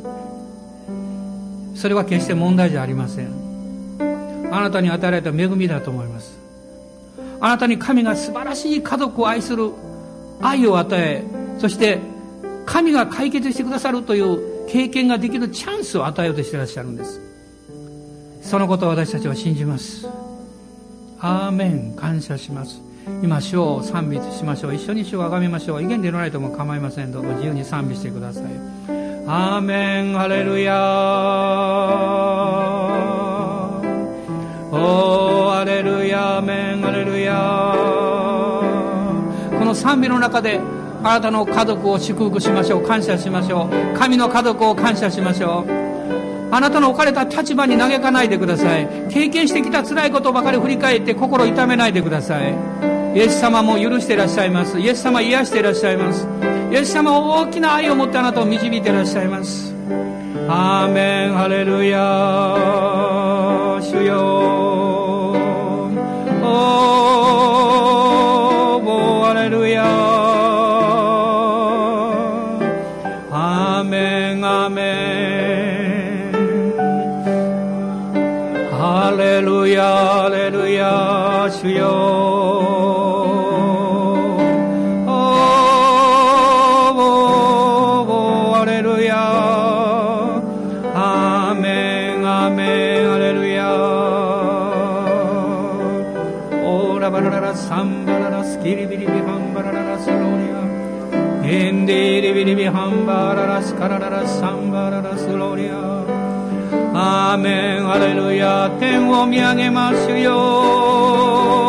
[1.74, 1.78] う。
[1.78, 3.32] それは決して問題じゃありません。
[4.52, 6.38] あなたに与えられた恵みだと思います。
[7.40, 9.70] あなたに神が素晴らしい家族を愛する
[10.42, 11.24] 愛を与え
[11.58, 11.98] そして
[12.70, 17.20] 神が解決してくださるという経験ができるチャンスを与えようとしていらっしゃるんです。
[18.42, 20.06] そのことを私たちは信じます。
[21.18, 21.96] アーメン。
[21.96, 22.80] 感謝します。
[23.24, 24.74] 今主を賛美しましょう。
[24.74, 25.82] 一緒に主をあがめましょう。
[25.82, 28.44] 威厳で祈らないとも構いませんどうぞ自由に賛美してください。
[29.26, 30.12] アーメン。
[30.12, 30.76] ハレルヤ
[34.70, 36.86] おーアレルヤアメン。
[36.86, 37.34] アレルヤ
[39.58, 40.60] この賛美の中で
[41.02, 42.82] あなたの家族を祝福しましょう。
[42.82, 43.98] 感謝しましょう。
[43.98, 45.80] 神の家族を感謝しましょう。
[46.52, 48.88] あなたの置かれた立場に嘆かないでください。
[49.08, 52.54] 経験してきた辛いことばかり振り返って心痛めないでください。
[53.14, 54.78] イエス様も許していらっしゃいます。
[54.78, 56.28] イエス様癒していらっしゃいます。
[56.70, 59.74] イエス様は大きな愛を持ってあなたを導いていらっしゃいます。
[60.48, 61.32] アーメン。
[61.32, 61.98] ハレルヤ
[63.80, 64.99] 主よ。
[74.44, 76.30] アメ
[78.72, 82.70] ハレルヤハレルヤ主よ
[97.70, 100.18] サンバララスキリビリビハンバラララスロー
[101.42, 102.29] アエンディリ
[103.60, 105.76] ラスカラララサンバララスロリア
[106.94, 111.60] アーメンアレルヤ天を見上げますよ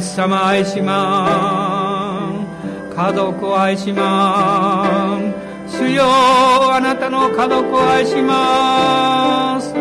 [0.00, 5.32] 様愛しまん家族愛しまん
[5.66, 6.91] 主よあなた
[7.22, 9.72] の家族を愛します。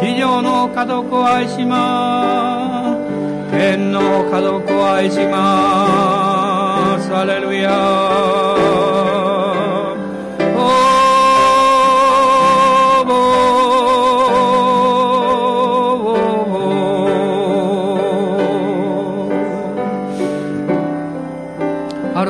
[0.00, 2.96] 地上の家族を愛しま
[3.50, 3.50] す。
[3.50, 7.14] 天の家族を愛します。
[7.14, 8.46] アレルヤ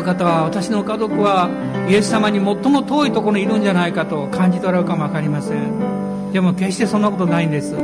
[0.06, 1.50] 方は私の家族は
[1.88, 6.32] イエス様に最も遠いところにいるんじゃないかと感じ取られるかも分かりません。
[6.32, 7.76] でも決してそんなことないんです。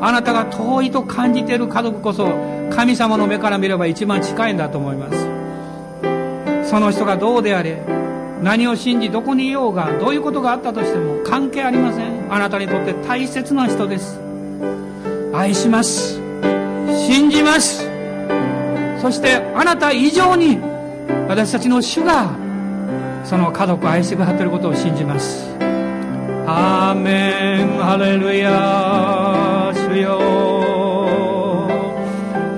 [0.00, 2.28] あなたが遠いと感じている家族こそ
[2.70, 6.70] 神様の目から見れば一番近いんだと思います。
[6.70, 7.82] その人がどうであれ
[8.42, 12.32] 何を信じどこにいようがどういうことがあったとしても関係ありません。
[12.32, 14.18] あなたにとって大切な人です。
[15.32, 16.20] 愛します。
[17.06, 17.88] 信じます。
[19.00, 20.58] そしてあなた以上に
[21.28, 22.43] 私たちの主が
[23.24, 25.48] その家族を愛してくださってることを信じます。
[26.46, 27.78] アーメン。
[27.78, 30.18] ハレルヤ主よ。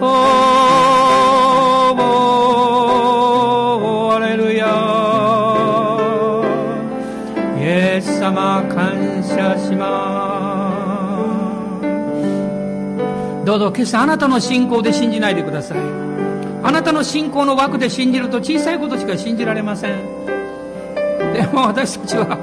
[0.00, 0.04] お
[4.10, 4.66] ハレルヤ
[7.58, 7.62] イ
[7.96, 9.82] エス様感謝しま
[13.42, 13.46] す。
[13.46, 15.78] どうぞ今朝あなたの信仰で信じないでください。
[16.62, 20.15] あなたの信仰の枠で信じると小さいことしか信じられません。
[21.36, 22.38] でも私たちは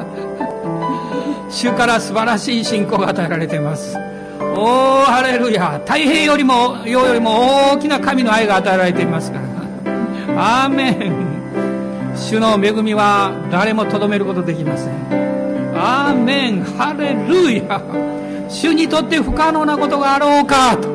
[1.50, 3.98] 主から素晴らしい信仰が与えられています。
[4.40, 5.80] おおハレルヤ。
[5.86, 10.66] 太平よりも世よりも大きな神の愛が与えられていますから。
[10.66, 11.34] アーメン。
[12.16, 14.94] 主の恵みは誰もとどめることできません。
[15.76, 16.64] アーメン。
[16.64, 17.82] ハレルヤ。
[18.50, 20.90] 主にとって不可能なことがあろうかと。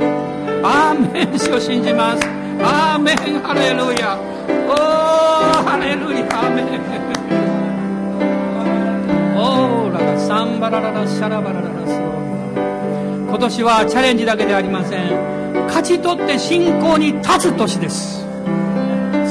[0.62, 1.38] アーメン。
[1.38, 2.24] 主を信じます。
[2.62, 3.16] アーメン。
[3.40, 4.16] ハレルヤ。
[4.68, 6.26] おーハレルヤ。
[6.26, 7.18] アーメン。
[10.29, 14.99] サンバラララシャラバラララス今年はチャレンジだけではありません。
[15.68, 18.26] 勝ち取って信仰に立つ年です。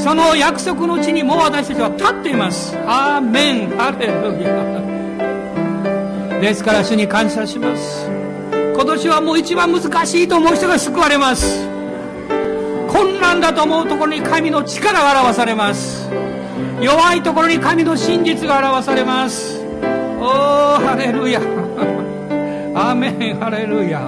[0.04, 2.76] その約束の地にもう私たちは立っています。
[2.88, 3.70] アーメン。
[3.78, 4.58] ハレルヤ。
[6.42, 8.10] ですから主に感謝します。
[8.74, 11.70] 今年はもう一番難しいと思う人が救われます。
[12.88, 16.10] 困難だと思うところに神の力が表されます。
[16.82, 19.57] 弱いところに神の真実が表されます。
[20.80, 21.40] ハレルヤ
[22.76, 24.08] アーメンハレルヤ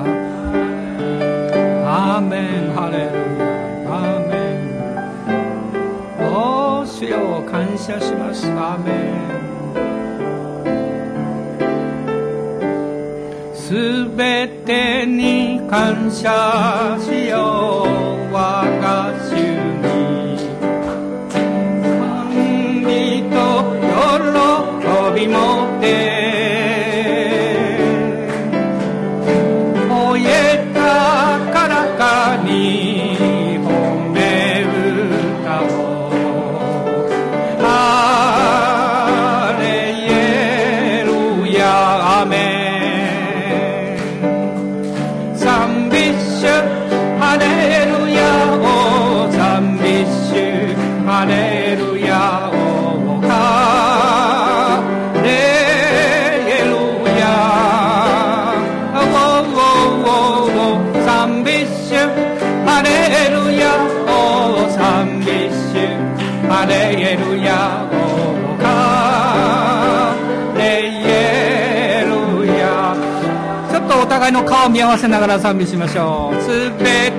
[1.86, 3.13] アーメンハレル
[3.43, 4.34] ヤアーメ
[6.22, 8.45] ンおお主よ感謝します。
[8.51, 9.30] アーメン
[13.55, 18.34] すべてに感謝しよう。
[18.34, 19.11] 我が
[74.30, 76.42] 互いの顔を見合わせながら賛美しましょう。
[76.42, 77.18] すべて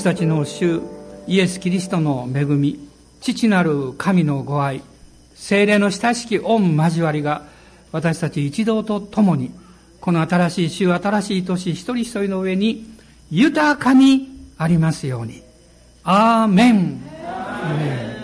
[0.00, 0.80] 私たちの主
[1.26, 2.88] イエス・キリストの恵み
[3.20, 4.80] 父なる神のご愛
[5.34, 7.42] 精霊の親しき恩交わりが
[7.92, 9.52] 私たち一同と共に
[10.00, 12.86] この新しい週新しい年一人一人の上に
[13.30, 14.26] 豊かに
[14.56, 15.42] ありますように。
[16.02, 17.02] アーメン。
[17.26, 18.19] アーメン。